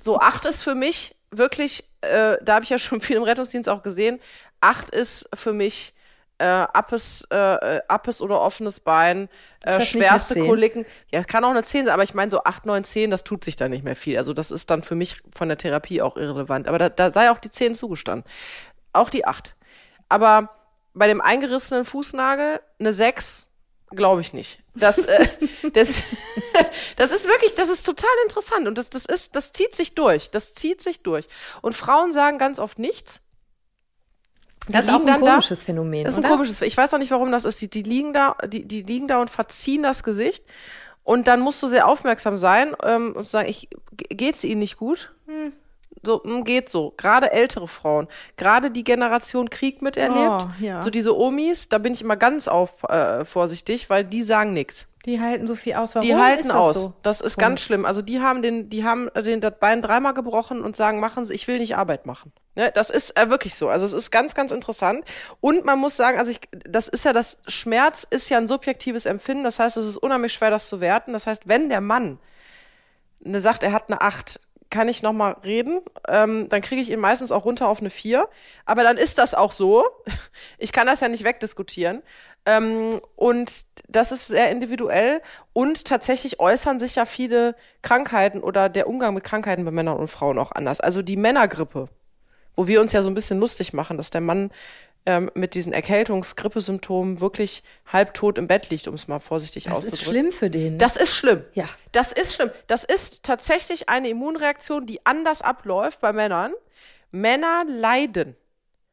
[0.00, 3.68] so, acht ist für mich wirklich, äh, da habe ich ja schon viel im Rettungsdienst
[3.68, 4.20] auch gesehen,
[4.60, 5.92] acht ist für mich
[6.38, 9.28] äh, Appes, äh, Appes oder offenes Bein,
[9.62, 10.84] äh, schwerste Koliken.
[11.10, 13.44] Ja, kann auch eine 10 sein, aber ich meine so 8, 9, 10, das tut
[13.44, 14.18] sich da nicht mehr viel.
[14.18, 16.66] Also das ist dann für mich von der Therapie auch irrelevant.
[16.66, 18.28] Aber da, da sei auch die 10 zugestanden.
[18.94, 19.54] Auch die 8.
[20.08, 20.50] Aber
[20.94, 23.48] bei dem eingerissenen Fußnagel eine 6
[23.90, 24.60] glaube ich nicht.
[24.74, 25.28] Das, äh,
[25.74, 26.02] das,
[26.96, 30.30] das ist wirklich, das ist total interessant und das, das ist, das zieht sich durch.
[30.30, 31.26] Das zieht sich durch.
[31.62, 33.20] Und Frauen sagen ganz oft nichts.
[34.68, 36.04] Die das ist auch ein komisches da, Phänomen.
[36.04, 36.34] Das ist ein oder?
[36.34, 36.62] komisches.
[36.62, 37.60] Ich weiß auch nicht, warum das ist.
[37.60, 40.44] Die, die liegen da, die, die liegen da und verziehen das Gesicht.
[41.02, 45.14] Und dann musst du sehr aufmerksam sein ähm, und sagen, ich, geht's ihnen nicht gut?
[45.26, 45.52] Hm
[46.02, 46.92] so hm, geht so.
[46.96, 50.82] Gerade ältere Frauen, gerade die Generation Krieg miterlebt, oh, ja.
[50.82, 54.88] so diese Omis, da bin ich immer ganz auf, äh, vorsichtig, weil die sagen nichts.
[55.04, 55.94] Die halten so viel aus.
[55.94, 56.74] Warum die halten das aus.
[56.74, 56.94] So?
[57.02, 57.84] Das ist ganz schlimm.
[57.84, 61.34] Also die haben den, die haben den das Bein dreimal gebrochen und sagen, machen Sie,
[61.34, 62.32] ich will nicht Arbeit machen.
[62.56, 63.68] Ne, das ist äh, wirklich so.
[63.68, 65.04] Also es ist ganz, ganz interessant.
[65.40, 69.04] Und man muss sagen, also ich, das ist ja das Schmerz ist ja ein subjektives
[69.04, 69.44] Empfinden.
[69.44, 71.12] Das heißt, es ist unheimlich schwer, das zu werten.
[71.12, 72.18] Das heißt, wenn der Mann
[73.24, 74.40] eine sagt, er hat eine Acht,
[74.74, 75.82] kann ich noch mal reden.
[76.08, 78.28] Ähm, dann kriege ich ihn meistens auch runter auf eine 4.
[78.64, 79.84] Aber dann ist das auch so.
[80.58, 82.02] Ich kann das ja nicht wegdiskutieren.
[82.44, 85.22] Ähm, und das ist sehr individuell.
[85.52, 90.08] Und tatsächlich äußern sich ja viele Krankheiten oder der Umgang mit Krankheiten bei Männern und
[90.08, 90.80] Frauen auch anders.
[90.80, 91.88] Also die Männergrippe,
[92.56, 94.50] wo wir uns ja so ein bisschen lustig machen, dass der Mann
[95.06, 99.98] ähm, mit diesen Erkältungs-Grippesymptomen wirklich halbtot im Bett liegt, um es mal vorsichtig das auszudrücken.
[99.98, 100.78] Das ist schlimm für den.
[100.78, 101.44] Das ist schlimm.
[101.52, 101.66] Ja.
[101.92, 102.50] Das ist schlimm.
[102.66, 106.52] Das ist tatsächlich eine Immunreaktion, die anders abläuft bei Männern.
[107.10, 108.36] Männer leiden.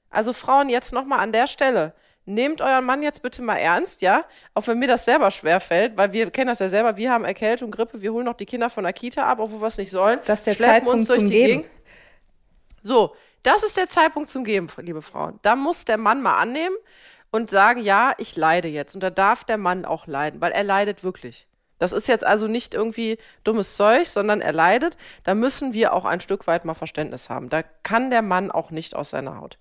[0.09, 1.93] Also Frauen jetzt noch mal an der Stelle.
[2.25, 4.25] Nehmt euren Mann jetzt bitte mal ernst, ja?
[4.53, 6.97] Auch wenn mir das selber schwer fällt, weil wir kennen das ja selber.
[6.97, 9.67] Wir haben Erkältung, Grippe, wir holen noch die Kinder von der Kita ab, obwohl wir
[9.67, 10.19] es nicht sollen.
[10.25, 11.61] Das ist der Zeitpunkt uns durch zum die Geben.
[11.63, 11.65] Gegend.
[12.83, 15.39] So, das ist der Zeitpunkt zum Geben, liebe Frauen.
[15.41, 16.75] Da muss der Mann mal annehmen
[17.31, 18.93] und sagen, ja, ich leide jetzt.
[18.93, 21.47] Und da darf der Mann auch leiden, weil er leidet wirklich.
[21.79, 24.97] Das ist jetzt also nicht irgendwie dummes Zeug, sondern er leidet.
[25.23, 27.49] Da müssen wir auch ein Stück weit mal Verständnis haben.
[27.49, 29.57] Da kann der Mann auch nicht aus seiner Haut.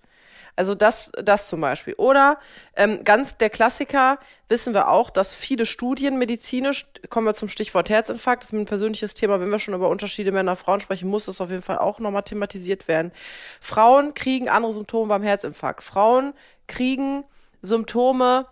[0.55, 1.93] Also das, das zum Beispiel.
[1.95, 2.37] Oder
[2.75, 7.89] ähm, ganz der Klassiker wissen wir auch, dass viele Studien medizinisch, kommen wir zum Stichwort
[7.89, 11.09] Herzinfarkt, das ist ein persönliches Thema, wenn wir schon über Unterschiede Männer und Frauen sprechen,
[11.09, 13.11] muss das auf jeden Fall auch nochmal thematisiert werden.
[13.59, 15.83] Frauen kriegen andere Symptome beim Herzinfarkt.
[15.83, 16.33] Frauen
[16.67, 17.23] kriegen
[17.61, 18.47] Symptome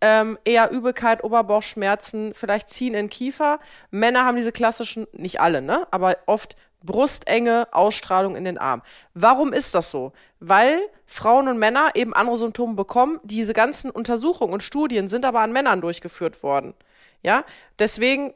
[0.00, 3.58] ähm, eher Übelkeit, Oberbauchschmerzen, vielleicht ziehen in Kiefer.
[3.90, 8.82] Männer haben diese klassischen, nicht alle, ne, aber oft Brustenge, Ausstrahlung in den Arm.
[9.14, 10.12] Warum ist das so?
[10.38, 13.20] Weil Frauen und Männer eben andere Symptome bekommen.
[13.22, 16.74] Diese ganzen Untersuchungen und Studien sind aber an Männern durchgeführt worden.
[17.22, 17.44] Ja,
[17.78, 18.34] deswegen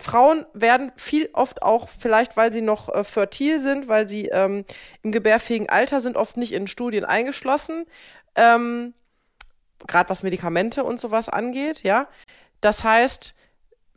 [0.00, 4.64] Frauen werden viel oft auch, vielleicht weil sie noch äh, fertil sind, weil sie ähm,
[5.02, 7.86] im gebärfähigen Alter sind, oft nicht in Studien eingeschlossen.
[8.34, 8.94] Ähm,
[9.86, 12.08] Gerade was Medikamente und sowas angeht, ja.
[12.60, 13.34] Das heißt,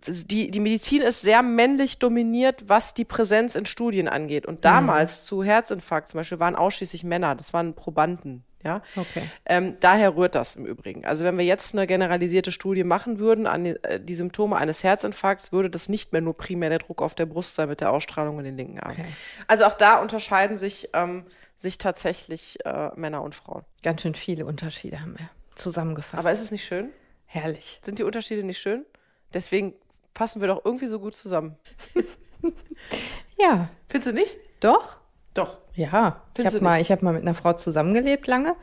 [0.07, 4.45] die, die Medizin ist sehr männlich dominiert, was die Präsenz in Studien angeht.
[4.45, 5.25] Und damals mhm.
[5.25, 8.43] zu Herzinfarkt zum Beispiel waren ausschließlich Männer, das waren Probanden.
[8.63, 8.81] Ja?
[8.95, 9.29] Okay.
[9.45, 11.05] Ähm, daher rührt das im Übrigen.
[11.05, 14.83] Also wenn wir jetzt eine generalisierte Studie machen würden an die, äh, die, Symptome eines
[14.83, 17.91] Herzinfarkts, würde das nicht mehr nur primär der Druck auf der Brust sein mit der
[17.91, 18.91] Ausstrahlung in den linken Arm.
[18.91, 19.05] Okay.
[19.47, 23.63] Also auch da unterscheiden sich, ähm, sich tatsächlich äh, Männer und Frauen.
[23.83, 26.19] Ganz schön viele Unterschiede haben wir zusammengefasst.
[26.19, 26.89] Aber ist es nicht schön?
[27.25, 27.79] Herrlich.
[27.81, 28.85] Sind die Unterschiede nicht schön?
[29.33, 29.73] Deswegen
[30.17, 31.55] passen wir doch irgendwie so gut zusammen.
[33.39, 33.69] ja.
[33.87, 34.37] Findest du nicht?
[34.59, 34.97] Doch.
[35.35, 35.59] Doch.
[35.75, 36.23] Ja.
[36.33, 38.55] Findest ich habe mal, hab mal mit einer Frau zusammengelebt lange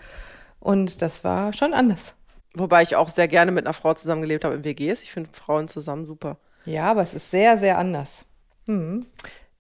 [0.59, 2.17] und das war schon anders.
[2.55, 5.03] Wobei ich auch sehr gerne mit einer Frau zusammengelebt habe in WGs.
[5.03, 6.39] Ich finde Frauen zusammen super.
[6.65, 8.25] Ja, aber es ist sehr, sehr anders.
[8.67, 9.07] Mhm.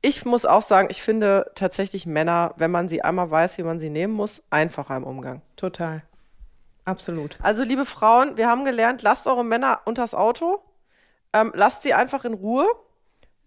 [0.02, 3.78] Ich muss auch sagen, ich finde tatsächlich Männer, wenn man sie einmal weiß, wie man
[3.78, 5.42] sie nehmen muss, einfacher im Umgang.
[5.54, 6.02] Total.
[6.84, 7.38] Absolut.
[7.40, 10.60] Also, liebe Frauen, wir haben gelernt, lasst eure Männer unters Auto.
[11.34, 12.66] Ähm, lasst sie einfach in Ruhe.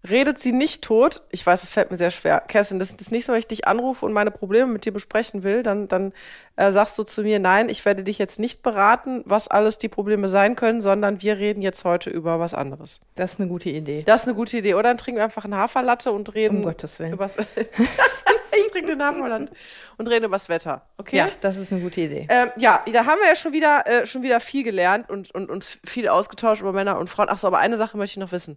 [0.08, 1.22] Redet sie nicht tot.
[1.32, 2.40] Ich weiß, es fällt mir sehr schwer.
[2.40, 4.92] Kerstin, das ist das nächste Mal, wenn ich dich anrufe und meine Probleme mit dir
[4.92, 6.12] besprechen will, dann, dann
[6.54, 9.88] äh, sagst du zu mir, nein, ich werde dich jetzt nicht beraten, was alles die
[9.88, 13.00] Probleme sein können, sondern wir reden jetzt heute über was anderes.
[13.16, 14.04] Das ist eine gute Idee.
[14.06, 14.74] Das ist eine gute Idee.
[14.74, 16.58] Oder dann trinken wir einfach einen Haferlatte und reden.
[16.58, 17.14] Um Gottes Willen.
[17.14, 17.36] Übers
[18.66, 19.52] ich trinke den Haferlatte
[19.96, 20.82] und rede über das Wetter.
[20.96, 21.16] Okay?
[21.16, 22.26] Ja, das ist eine gute Idee.
[22.30, 25.50] Ähm, ja, da haben wir ja schon wieder, äh, schon wieder viel gelernt und, und,
[25.50, 27.28] und viel ausgetauscht über Männer und Frauen.
[27.28, 28.56] Achso, aber eine Sache möchte ich noch wissen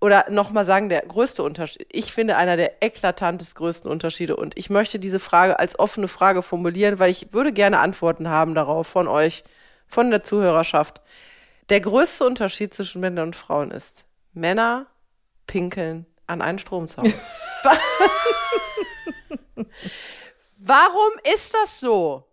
[0.00, 4.70] oder nochmal sagen, der größte Unterschied, ich finde einer der eklatantest größten Unterschiede und ich
[4.70, 9.08] möchte diese Frage als offene Frage formulieren, weil ich würde gerne Antworten haben darauf von
[9.08, 9.44] euch,
[9.86, 11.00] von der Zuhörerschaft.
[11.68, 14.86] Der größte Unterschied zwischen Männern und Frauen ist, Männer
[15.46, 17.12] pinkeln an einen Stromzaun.
[20.58, 22.24] Warum ist das so?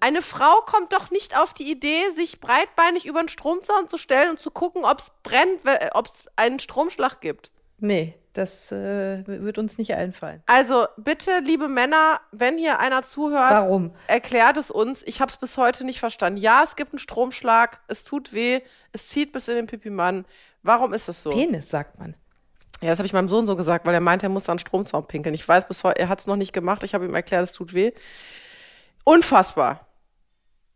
[0.00, 4.30] Eine Frau kommt doch nicht auf die Idee, sich breitbeinig über den Stromzaun zu stellen
[4.30, 5.60] und zu gucken, ob es brennt,
[5.94, 7.50] ob es einen Stromschlag gibt.
[7.78, 10.42] Nee, das äh, wird uns nicht einfallen.
[10.46, 13.94] Also bitte, liebe Männer, wenn hier einer zuhört, Warum?
[14.08, 15.02] erklärt es uns.
[15.06, 16.38] Ich habe es bis heute nicht verstanden.
[16.38, 18.60] Ja, es gibt einen Stromschlag, es tut weh,
[18.92, 20.26] es zieht bis in den Pipi-Mann.
[20.62, 21.30] Warum ist das so?
[21.30, 22.16] Penis, sagt man.
[22.80, 25.06] Ja, das habe ich meinem Sohn so gesagt, weil er meinte, er muss an Stromzaun
[25.06, 25.34] pinkeln.
[25.34, 26.82] Ich weiß bis heute, er hat es noch nicht gemacht.
[26.82, 27.92] Ich habe ihm erklärt, es tut weh.
[29.04, 29.86] Unfassbar.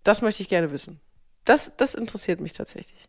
[0.05, 1.01] Das möchte ich gerne wissen.
[1.45, 3.09] Das, das interessiert mich tatsächlich.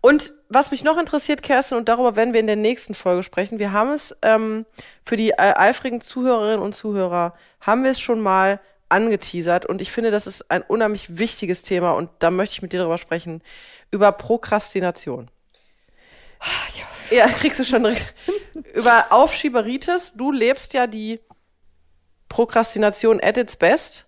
[0.00, 3.58] Und was mich noch interessiert, Kerstin, und darüber werden wir in der nächsten Folge sprechen,
[3.58, 4.64] wir haben es ähm,
[5.04, 9.90] für die äh, eifrigen Zuhörerinnen und Zuhörer, haben wir es schon mal angeteasert und ich
[9.90, 13.42] finde, das ist ein unheimlich wichtiges Thema und da möchte ich mit dir darüber sprechen,
[13.90, 15.30] über Prokrastination.
[16.76, 16.84] Ja,
[17.38, 17.96] kriegst du schon
[18.74, 20.14] über Aufschieberitis.
[20.14, 21.20] Du lebst ja die
[22.28, 24.06] Prokrastination at its best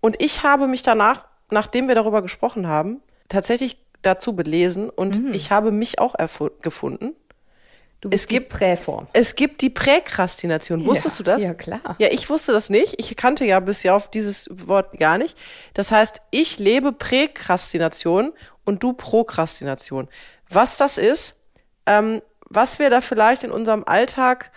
[0.00, 5.34] und ich habe mich danach nachdem wir darüber gesprochen haben, tatsächlich dazu belesen und mhm.
[5.34, 6.16] ich habe mich auch
[6.62, 7.14] gefunden.
[8.00, 9.06] Du bist es gibt Präform.
[9.12, 10.84] Es gibt die Präkrastination.
[10.84, 11.42] Wusstest ja, du das?
[11.44, 11.96] Ja, klar.
[11.98, 12.96] Ja, ich wusste das nicht.
[12.98, 15.38] Ich kannte ja bisher auf dieses Wort gar nicht.
[15.74, 18.32] Das heißt, ich lebe Präkrastination
[18.64, 20.08] und du Prokrastination.
[20.48, 21.36] Was das ist,
[21.86, 22.22] ähm,
[22.54, 24.50] was wir da vielleicht in unserem Alltag,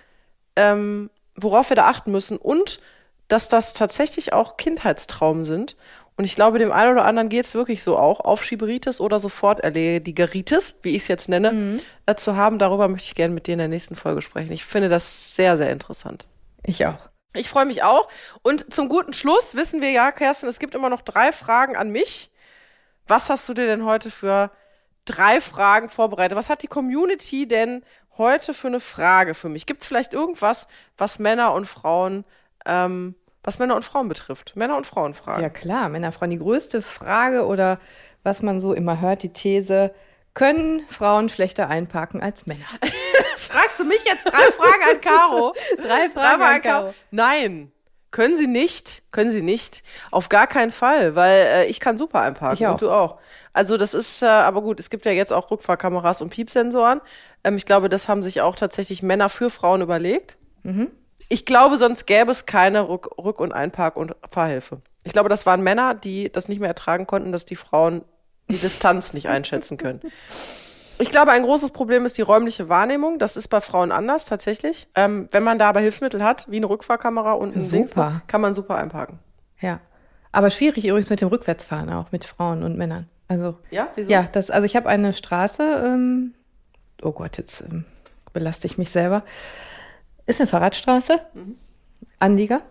[0.55, 2.79] ähm, worauf wir da achten müssen und
[3.27, 5.75] dass das tatsächlich auch Kindheitstraumen sind
[6.17, 9.59] und ich glaube, dem einen oder anderen geht es wirklich so auch, Aufschieberitis oder sofort
[9.59, 11.81] Erledigeritis, wie ich es jetzt nenne, mhm.
[12.05, 12.57] äh, zu haben.
[12.57, 14.53] Darüber möchte ich gerne mit dir in der nächsten Folge sprechen.
[14.53, 16.25] Ich finde das sehr, sehr interessant.
[16.63, 17.09] Ich auch.
[17.33, 18.07] Ich freue mich auch.
[18.43, 21.89] Und zum guten Schluss wissen wir ja, Kerstin, es gibt immer noch drei Fragen an
[21.89, 22.31] mich.
[23.07, 24.51] Was hast du dir denn heute für
[25.05, 26.37] drei Fragen vorbereitet?
[26.37, 27.83] Was hat die Community denn
[28.17, 29.65] heute für eine Frage für mich?
[29.65, 32.25] Gibt es vielleicht irgendwas, was Männer und Frauen
[32.65, 34.55] ähm, was Männer und Frauen betrifft.
[34.55, 35.41] Männer und Frauen fragen.
[35.41, 36.31] Ja klar, Männer, Frauen.
[36.31, 37.79] Die größte Frage oder
[38.23, 39.93] was man so immer hört, die These,
[40.33, 42.65] können Frauen schlechter einparken als Männer?
[42.81, 45.53] das fragst du mich jetzt drei Fragen an Caro.
[45.77, 46.93] drei Fragen an Caro.
[47.11, 47.71] Nein.
[48.15, 49.83] Können sie nicht, können sie nicht.
[50.09, 52.71] Auf gar keinen Fall, weil äh, ich kann super einparken ich auch.
[52.71, 53.17] und du auch.
[53.51, 57.01] Also das ist, äh, aber gut, es gibt ja jetzt auch Rückfahrkameras und Piepsensoren.
[57.43, 60.37] Ähm, ich glaube, das haben sich auch tatsächlich Männer für Frauen überlegt.
[60.63, 60.91] Mhm.
[61.27, 64.79] Ich glaube, sonst gäbe es keine Rück-, Rück und Einpark- und Fahrhilfe.
[65.03, 68.05] Ich glaube, das waren Männer, die das nicht mehr ertragen konnten, dass die Frauen
[68.49, 69.99] die Distanz nicht einschätzen können.
[70.99, 73.19] Ich glaube, ein großes Problem ist die räumliche Wahrnehmung.
[73.19, 74.87] Das ist bei Frauen anders tatsächlich.
[74.95, 77.77] Ähm, wenn man da aber Hilfsmittel hat, wie eine Rückfahrkamera und ein Super.
[77.77, 79.19] Dingsbums, kann man super einparken.
[79.59, 79.79] Ja.
[80.31, 83.09] Aber schwierig übrigens mit dem Rückwärtsfahren auch, mit Frauen und Männern.
[83.27, 84.09] Also, Ja, wieso?
[84.11, 86.33] ja, das, also ich habe eine Straße, ähm,
[87.01, 87.85] oh Gott, jetzt ähm,
[88.33, 89.23] belaste ich mich selber.
[90.25, 91.19] Ist eine Fahrradstraße,
[92.19, 92.61] Anlieger.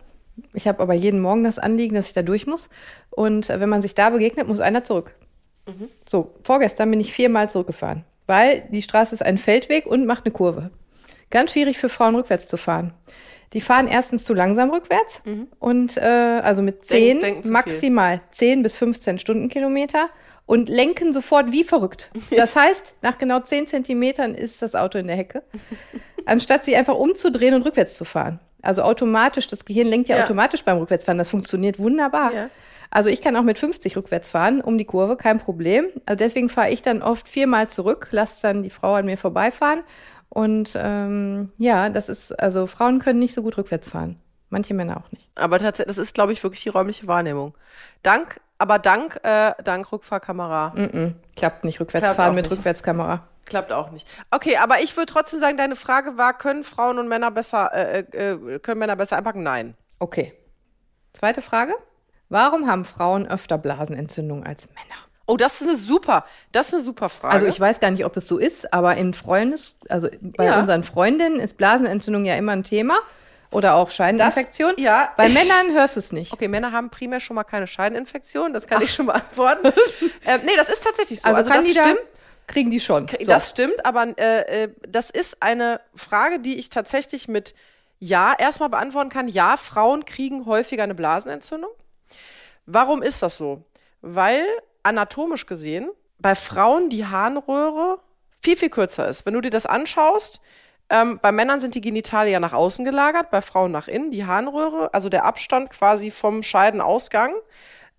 [0.52, 2.68] Ich habe aber jeden Morgen das Anliegen, dass ich da durch muss.
[3.10, 5.14] Und äh, wenn man sich da begegnet, muss einer zurück.
[6.06, 10.32] So, vorgestern bin ich viermal zurückgefahren, weil die Straße ist ein Feldweg und macht eine
[10.32, 10.70] Kurve.
[11.30, 12.92] Ganz schwierig für Frauen rückwärts zu fahren.
[13.52, 15.22] Die fahren erstens zu langsam rückwärts
[15.60, 17.52] und äh, also mit 10, denken zu viel.
[17.52, 20.08] maximal 10 bis 15 Stundenkilometer
[20.46, 22.10] und lenken sofort wie verrückt.
[22.36, 25.42] Das heißt, nach genau 10 Zentimetern ist das Auto in der Hecke,
[26.26, 28.40] anstatt sich einfach umzudrehen und rückwärts zu fahren.
[28.60, 30.24] Also automatisch, das Gehirn lenkt ja, Ja.
[30.24, 31.18] automatisch beim Rückwärtsfahren.
[31.18, 32.32] Das funktioniert wunderbar.
[32.32, 32.50] Ja.
[32.94, 35.86] Also ich kann auch mit 50 rückwärts fahren, um die Kurve, kein Problem.
[36.06, 39.82] Also deswegen fahre ich dann oft viermal zurück, lasse dann die Frau an mir vorbeifahren.
[40.28, 44.20] Und ähm, ja, das ist, also Frauen können nicht so gut rückwärts fahren.
[44.48, 45.28] Manche Männer auch nicht.
[45.34, 47.54] Aber tatsächlich, das ist, glaube ich, wirklich die räumliche Wahrnehmung.
[48.04, 52.52] Dank, aber dank, äh, dank Rückfahrkamera Mm-mm, klappt nicht rückwärts Klappt fahren mit nicht.
[52.52, 53.26] Rückwärtskamera.
[53.44, 54.06] klappt auch nicht.
[54.30, 58.04] Okay, aber ich würde trotzdem sagen, deine Frage war, können Frauen und Männer besser, äh,
[58.12, 59.42] äh, können Männer besser einpacken?
[59.42, 59.74] Nein.
[59.98, 60.32] Okay.
[61.12, 61.74] Zweite Frage.
[62.28, 65.00] Warum haben Frauen öfter Blasenentzündungen als Männer?
[65.26, 67.32] Oh, das ist eine super, das ist eine super Frage.
[67.34, 70.58] Also ich weiß gar nicht, ob es so ist, aber in Freundes, also bei Ja.
[70.58, 72.98] unseren Freundinnen ist Blasenentzündung ja immer ein Thema.
[73.50, 74.72] Oder auch Scheideninfektion.
[74.74, 75.12] Das- ja.
[75.16, 76.32] Bei Männern hörst du es nicht.
[76.32, 79.68] Okay, Männer haben primär schon mal keine Scheideninfektion, das kann ich schon beantworten.
[80.26, 81.28] ähm, nee, das ist tatsächlich so.
[81.28, 82.00] Also, Also, kann das stimmt.
[82.48, 83.06] kriegen die schon.
[83.20, 83.30] So.
[83.30, 87.54] Das stimmt, aber äh, äh, das ist eine Frage, die ich tatsächlich mit
[88.00, 89.28] Ja erstmal beantworten kann.
[89.28, 91.70] Ja, Frauen kriegen häufiger eine Blasenentzündung.
[92.66, 93.64] Warum ist das so?
[94.00, 94.44] Weil
[94.82, 97.98] anatomisch gesehen bei Frauen die Harnröhre
[98.42, 99.26] viel, viel kürzer ist.
[99.26, 100.40] Wenn du dir das anschaust,
[100.90, 104.10] ähm, bei Männern sind die Genitalien ja nach außen gelagert, bei Frauen nach innen.
[104.10, 107.34] Die Harnröhre, also der Abstand quasi vom Scheidenausgang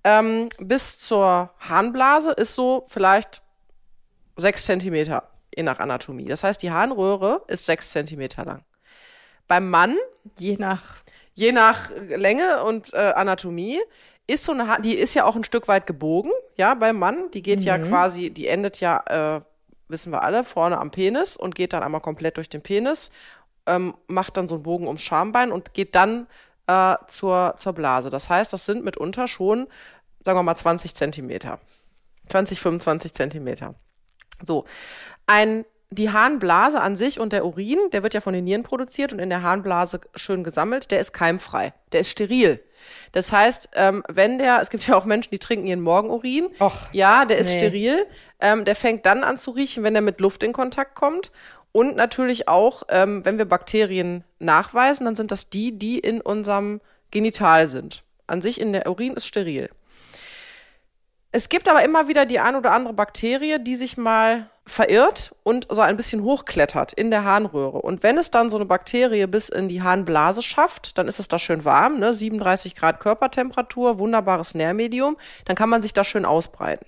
[0.03, 3.41] ähm, bis zur Harnblase ist so vielleicht
[4.36, 5.24] sechs Zentimeter,
[5.55, 6.26] je nach Anatomie.
[6.26, 8.63] Das heißt, die Harnröhre ist sechs Zentimeter lang.
[9.47, 9.97] Beim Mann,
[10.39, 10.97] Je nach,
[11.36, 13.80] je nach Länge und äh, Anatomie,
[14.28, 17.30] ist so eine, die ist ja auch ein Stück weit gebogen, ja, beim Mann.
[17.32, 19.41] Die geht ja quasi, die endet ja, äh,
[19.88, 23.11] wissen wir alle, vorne am Penis und geht dann einmal komplett durch den Penis,
[23.67, 26.28] ähm, macht dann so einen Bogen ums Schambein und geht dann
[26.67, 28.09] äh, zur, zur Blase.
[28.09, 29.67] Das heißt, das sind mitunter schon,
[30.23, 31.59] sagen wir mal, 20 Zentimeter.
[32.30, 33.76] 20, 25 Zentimeter.
[34.43, 34.65] So,
[35.28, 39.14] ein, die Harnblase an sich und der Urin, der wird ja von den Nieren produziert
[39.14, 42.60] und in der Harnblase schön gesammelt, der ist keimfrei, der ist steril.
[43.12, 46.90] Das heißt, ähm, wenn der, es gibt ja auch Menschen, die trinken ihren Morgenurin, Och,
[46.92, 47.58] ja, der ist nee.
[47.58, 48.06] steril,
[48.40, 51.32] ähm, der fängt dann an zu riechen, wenn er mit Luft in Kontakt kommt.
[51.72, 56.80] Und natürlich auch, ähm, wenn wir Bakterien nachweisen, dann sind das die, die in unserem
[57.12, 58.04] Genital sind.
[58.28, 59.70] An sich in der Urin ist steril.
[61.32, 65.68] Es gibt aber immer wieder die ein oder andere Bakterie, die sich mal verirrt und
[65.70, 67.80] so ein bisschen hochklettert in der Harnröhre.
[67.82, 71.28] Und wenn es dann so eine Bakterie bis in die Harnblase schafft, dann ist es
[71.28, 72.13] da schön warm, ne?
[72.13, 76.86] 37 Grad Körpertemperatur, wunderbares Nährmedium, dann kann man sich da schön ausbreiten.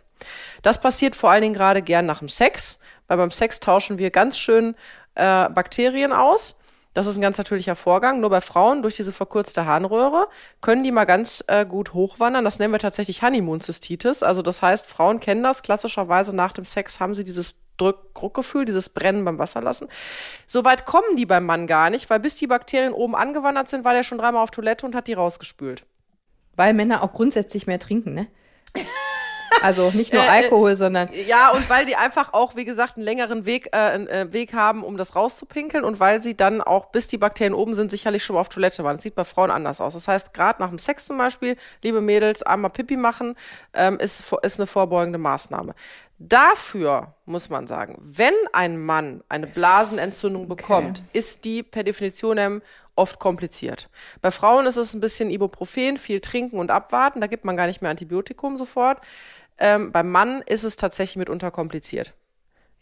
[0.63, 4.09] Das passiert vor allen Dingen gerade gern nach dem Sex, weil beim Sex tauschen wir
[4.09, 4.75] ganz schön
[5.13, 6.57] äh, Bakterien aus.
[6.95, 8.21] Das ist ein ganz natürlicher Vorgang.
[8.21, 10.30] Nur bei Frauen durch diese verkürzte Harnröhre
[10.61, 12.43] können die mal ganz äh, gut hochwandern.
[12.43, 14.23] Das nennen wir tatsächlich Honeymoon-Cystitis.
[14.23, 15.61] Also das heißt, Frauen kennen das.
[15.61, 19.88] Klassischerweise nach dem Sex haben sie dieses Drück Druckgefühl, dieses Brennen beim Wasserlassen.
[20.47, 23.86] So weit kommen die beim Mann gar nicht, weil bis die Bakterien oben angewandert sind,
[23.86, 25.86] war der schon dreimal auf Toilette und hat die rausgespült.
[26.55, 28.28] weil Männer auch grundsätzlich mehr trinken, ne?
[29.61, 32.97] Also nicht nur Äh, äh, Alkohol, sondern Ja, und weil die einfach auch, wie gesagt,
[32.97, 36.61] einen längeren Weg, äh, einen, äh, Weg haben, um das rauszupinkeln und weil sie dann
[36.61, 38.97] auch, bis die Bakterien oben sind, sicherlich schon mal auf Toilette waren.
[38.97, 39.93] Das sieht bei Frauen anders aus.
[39.93, 43.36] Das heißt, gerade nach dem Sex zum Beispiel, liebe Mädels, einmal Pipi machen,
[43.73, 45.75] ähm, ist, ist eine vorbeugende Maßnahme.
[46.20, 52.61] Dafür muss man sagen, wenn ein Mann eine Blasenentzündung bekommt, ist die per Definition
[52.95, 53.89] oft kompliziert.
[54.22, 57.22] Bei Frauen ist es ein bisschen Ibuprofen, viel trinken und abwarten.
[57.22, 58.99] Da gibt man gar nicht mehr Antibiotikum sofort.
[59.59, 62.13] Ähm, beim Mann ist es tatsächlich mitunter kompliziert.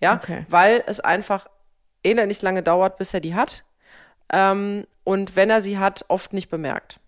[0.01, 0.45] Ja, Okay.
[0.49, 1.47] weil es einfach
[2.03, 3.65] elendig lange dauert, bis er die hat.
[4.31, 6.99] Ähm, und wenn er sie hat, oft nicht bemerkt.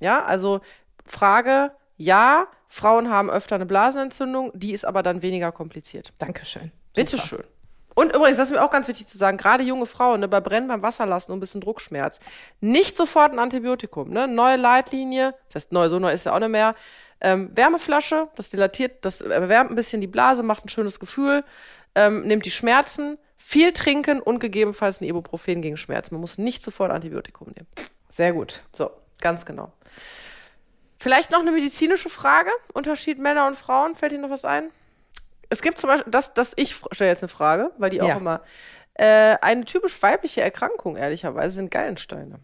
[0.00, 0.60] Ja, also
[1.04, 6.14] Frage, ja, Frauen haben öfter eine Blasenentzündung, die ist aber dann weniger kompliziert.
[6.16, 6.72] Dankeschön.
[6.94, 7.44] Bitteschön.
[7.94, 10.40] Und übrigens, das ist mir auch ganz wichtig zu sagen, gerade junge Frauen, ne, bei
[10.40, 12.20] Brennen beim Wasserlassen und ein bisschen Druckschmerz,
[12.60, 14.08] nicht sofort ein Antibiotikum.
[14.10, 14.26] Ne?
[14.26, 16.74] Neue Leitlinie, das heißt neu, so neu ist ja auch nicht mehr,
[17.20, 21.42] Ähm, Wärmeflasche, das dilatiert, das erwärmt ein bisschen die Blase, macht ein schönes Gefühl,
[21.96, 26.14] ähm, nimmt die Schmerzen, viel trinken und gegebenenfalls ein Ibuprofen gegen Schmerzen.
[26.14, 27.66] Man muss nicht sofort Antibiotikum nehmen.
[28.08, 28.62] Sehr gut.
[28.72, 29.72] So, ganz genau.
[30.98, 32.50] Vielleicht noch eine medizinische Frage.
[32.74, 33.94] Unterschied Männer und Frauen.
[33.94, 34.70] Fällt Ihnen noch was ein?
[35.50, 38.16] Es gibt zum Beispiel, das, das ich stelle jetzt eine Frage, weil die auch Ja.
[38.16, 38.42] immer.
[38.94, 42.40] Äh, eine typisch weibliche Erkrankung, ehrlicherweise, sind Gallensteine.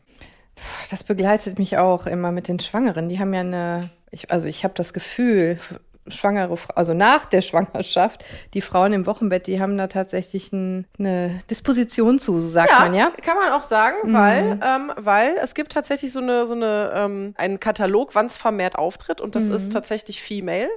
[0.91, 3.09] Das begleitet mich auch immer mit den Schwangeren.
[3.09, 5.59] Die haben ja eine, ich, also ich habe das Gefühl,
[6.07, 11.39] schwangere, also nach der Schwangerschaft, die Frauen im Wochenbett, die haben da tatsächlich ein, eine
[11.51, 13.11] Disposition zu, so sagt man ja.
[13.23, 17.35] kann man auch sagen, weil, ähm, weil es gibt tatsächlich so eine, so eine, ähm,
[17.37, 20.69] einen Katalog, wann es vermehrt auftritt und das ist tatsächlich Female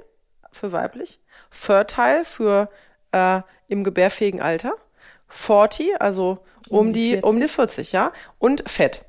[0.50, 1.20] für weiblich,
[1.50, 2.70] Fertile für
[3.12, 4.72] äh, im gebärfähigen Alter,
[5.28, 6.38] 40, also
[6.70, 9.02] um, Um die die, um die 40, ja, und Fett.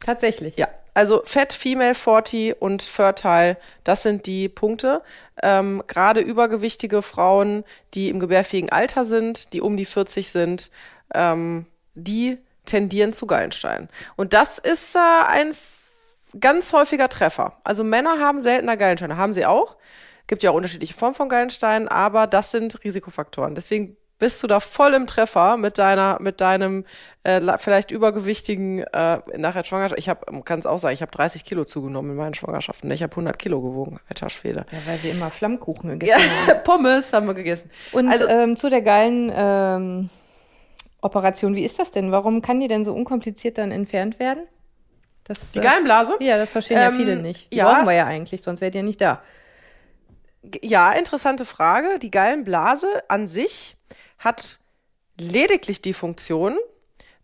[0.00, 0.56] Tatsächlich.
[0.56, 5.02] Ja, also Fett, Female 40 und Fertile, das sind die Punkte.
[5.42, 7.64] Ähm, Gerade übergewichtige Frauen,
[7.94, 10.70] die im gebärfähigen Alter sind, die um die 40 sind,
[11.12, 13.88] ähm, die tendieren zu Gallensteinen.
[14.16, 15.52] Und das ist äh, ein
[16.40, 17.58] ganz häufiger Treffer.
[17.64, 19.76] Also Männer haben seltener Gallensteine, haben sie auch.
[20.26, 23.54] Gibt ja auch unterschiedliche Formen von Gallensteinen, aber das sind Risikofaktoren.
[23.54, 26.84] Deswegen bist du da voll im Treffer mit deiner, mit deinem
[27.24, 29.98] äh, vielleicht übergewichtigen äh, nach der Schwangerschaft.
[29.98, 32.90] Ich habe, kann es auch sagen, ich habe 30 Kilo zugenommen in meinen Schwangerschaften.
[32.90, 34.66] Ich habe 100 Kilo gewogen, alter Schwede.
[34.70, 37.70] Ja, weil wir immer Flammkuchen gegessen Ja, Pommes haben wir gegessen.
[37.92, 40.10] Und also, ähm, zu der geilen ähm,
[41.00, 42.12] Operation, wie ist das denn?
[42.12, 44.44] Warum kann die denn so unkompliziert dann entfernt werden?
[45.24, 46.16] Das, die Gallenblase?
[46.20, 47.50] Ja, das verstehen ja Ähm, viele nicht.
[47.52, 47.70] Die ja.
[47.70, 49.22] brauchen wir ja eigentlich, sonst wärt ihr nicht da.
[50.62, 51.98] Ja, interessante Frage.
[52.00, 53.76] Die Gallenblase an sich
[54.18, 54.58] hat
[55.18, 56.56] lediglich die Funktion,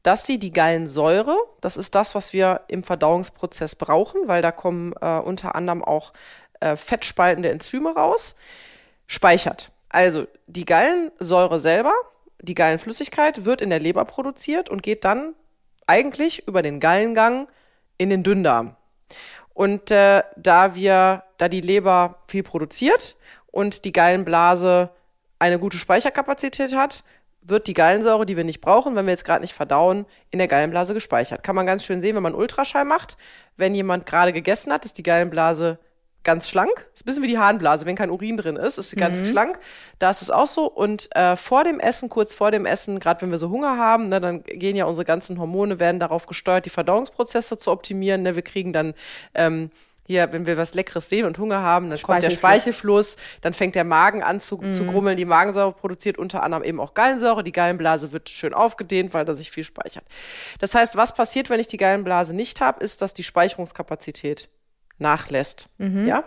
[0.03, 4.95] dass sie die Gallensäure, das ist das, was wir im Verdauungsprozess brauchen, weil da kommen
[5.01, 6.13] äh, unter anderem auch
[6.61, 8.35] äh, fettspaltende Enzyme raus,
[9.07, 9.73] speichert.
[9.89, 11.93] Also die Gallensäure selber,
[12.41, 15.35] die Gallenflüssigkeit wird in der Leber produziert und geht dann
[15.87, 17.49] eigentlich über den Gallengang
[17.99, 18.77] in den Dünndarm.
[19.53, 23.17] Und äh, da wir, da die Leber viel produziert
[23.49, 24.91] und die Gallenblase
[25.41, 27.03] eine gute Speicherkapazität hat,
[27.43, 30.49] wird die Gallensäure, die wir nicht brauchen, wenn wir jetzt gerade nicht verdauen, in der
[30.49, 31.43] Gallenblase gespeichert.
[31.43, 33.17] Kann man ganz schön sehen, wenn man Ultraschall macht.
[33.57, 35.79] Wenn jemand gerade gegessen hat, ist die Gallenblase
[36.23, 36.87] ganz schlank.
[36.93, 39.59] Ist ein bisschen wie die Harnblase, wenn kein Urin drin ist, ist sie ganz schlank.
[39.99, 40.67] Da ist es auch so.
[40.67, 44.11] Und äh, vor dem Essen, kurz vor dem Essen, gerade wenn wir so Hunger haben,
[44.11, 48.23] ne, dann gehen ja unsere ganzen Hormone, werden darauf gesteuert, die Verdauungsprozesse zu optimieren.
[48.23, 48.37] Ne?
[48.37, 48.93] Wir kriegen dann
[49.35, 49.71] ähm,
[50.11, 53.17] hier, wenn wir was Leckeres sehen und Hunger haben, dann kommt der Speichelfluss.
[53.43, 55.17] Dann fängt der Magen an zu, zu grummeln.
[55.17, 57.45] Die Magensäure produziert unter anderem eben auch Gallensäure.
[57.45, 60.05] Die Gallenblase wird schön aufgedehnt, weil da sich viel speichert.
[60.59, 64.49] Das heißt, was passiert, wenn ich die Gallenblase nicht habe, ist, dass die Speicherungskapazität
[64.99, 65.69] nachlässt.
[66.07, 66.25] Ja.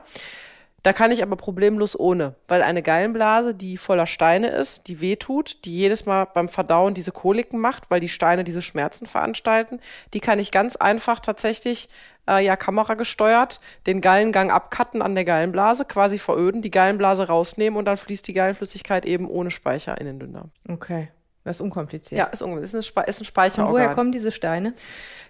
[0.84, 5.64] Da kann ich aber problemlos ohne, weil eine Gallenblase, die voller Steine ist, die wehtut,
[5.64, 9.80] die jedes Mal beim Verdauen diese Koliken macht, weil die Steine diese Schmerzen veranstalten,
[10.14, 11.88] die kann ich ganz einfach tatsächlich,
[12.30, 17.86] äh, ja, kameragesteuert, den Gallengang abcutten an der Gallenblase, quasi veröden, die Gallenblase rausnehmen und
[17.86, 20.52] dann fließt die Gallenflüssigkeit eben ohne Speicher in den Dünndarm.
[20.68, 21.08] Okay,
[21.44, 22.18] das ist unkompliziert.
[22.20, 23.74] Ja, ist, irgendwie- ist, ein, ist ein Und Speicherorgan.
[23.74, 24.74] woher kommen diese Steine?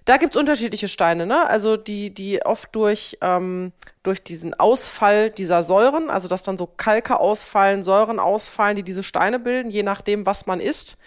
[0.05, 1.47] Da gibt's unterschiedliche Steine, ne?
[1.47, 3.71] Also die, die oft durch, ähm,
[4.03, 9.01] durch diesen Ausfall dieser Säuren, also dass dann so Kalke ausfallen, Säuren ausfallen, die diese
[9.03, 10.97] Steine bilden, je nachdem, was man isst,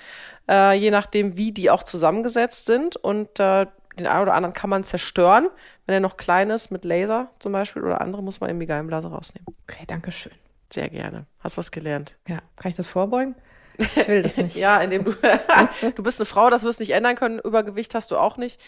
[0.48, 2.96] äh, je nachdem, wie die auch zusammengesetzt sind.
[2.96, 3.66] Und äh,
[3.98, 5.48] den einen oder anderen kann man zerstören.
[5.84, 8.66] Wenn er noch klein ist, mit Laser zum Beispiel oder andere, muss man eben die
[8.66, 9.46] Gallenblase rausnehmen.
[9.68, 10.32] Okay, danke schön.
[10.72, 11.26] Sehr gerne.
[11.40, 12.16] Hast was gelernt.
[12.26, 13.34] Ja, kann ich das vorbeugen?
[13.78, 14.56] Ich will das nicht.
[14.66, 15.12] Ja, indem du,
[15.94, 17.38] du bist eine Frau, das wirst du nicht ändern können.
[17.38, 18.60] Übergewicht hast du auch nicht.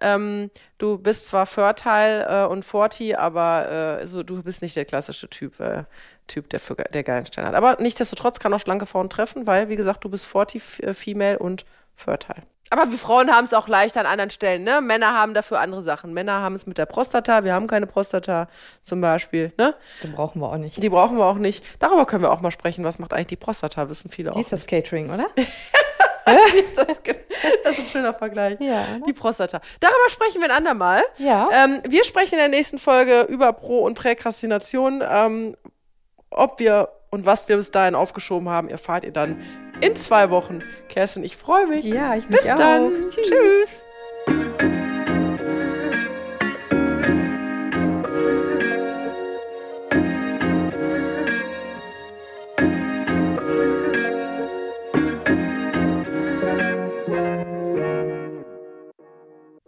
[0.00, 4.84] Ähm, du bist zwar Fertile äh, und Forty, aber äh, so, du bist nicht der
[4.84, 5.84] klassische Typ, äh,
[6.26, 7.54] Typ, der, für, der Gallenstein hat.
[7.54, 11.38] Aber nichtsdestotrotz kann auch schlanke Frauen treffen, weil, wie gesagt, du bist Forty, äh, Female
[11.38, 11.64] und
[11.96, 12.42] Fertile.
[12.70, 14.80] Aber wir Frauen haben es auch leicht an anderen Stellen, ne?
[14.80, 16.14] Männer haben dafür andere Sachen.
[16.14, 18.46] Männer haben es mit der Prostata, wir haben keine Prostata
[18.82, 19.74] zum Beispiel, ne?
[20.04, 20.80] Den brauchen wir auch nicht.
[20.80, 21.64] Die brauchen wir auch nicht.
[21.80, 22.84] Darüber können wir auch mal sprechen.
[22.84, 23.88] Was macht eigentlich die Prostata?
[23.88, 24.34] Wissen viele auch.
[24.40, 25.26] Die ist das Catering, oder?
[27.64, 28.60] das, ist ein schöner Vergleich.
[28.60, 29.06] Ja, oder?
[29.06, 29.60] Die Prostata.
[29.80, 31.02] Darüber sprechen wir ein andermal.
[31.18, 31.48] Ja.
[31.52, 35.02] Ähm, wir sprechen in der nächsten Folge über Pro- und Präkrastination.
[35.04, 35.56] Ähm,
[36.30, 39.42] ob wir und was wir bis dahin aufgeschoben haben, erfahrt ihr dann
[39.80, 40.62] in zwei Wochen.
[40.88, 41.84] Kerstin, ich freue mich.
[41.86, 42.56] Ja, ich mich Bis auch.
[42.56, 42.92] dann.
[43.08, 43.28] Tschüss.
[43.28, 43.82] Tschüss.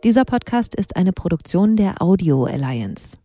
[0.05, 3.17] Dieser Podcast ist eine Produktion der Audio Alliance.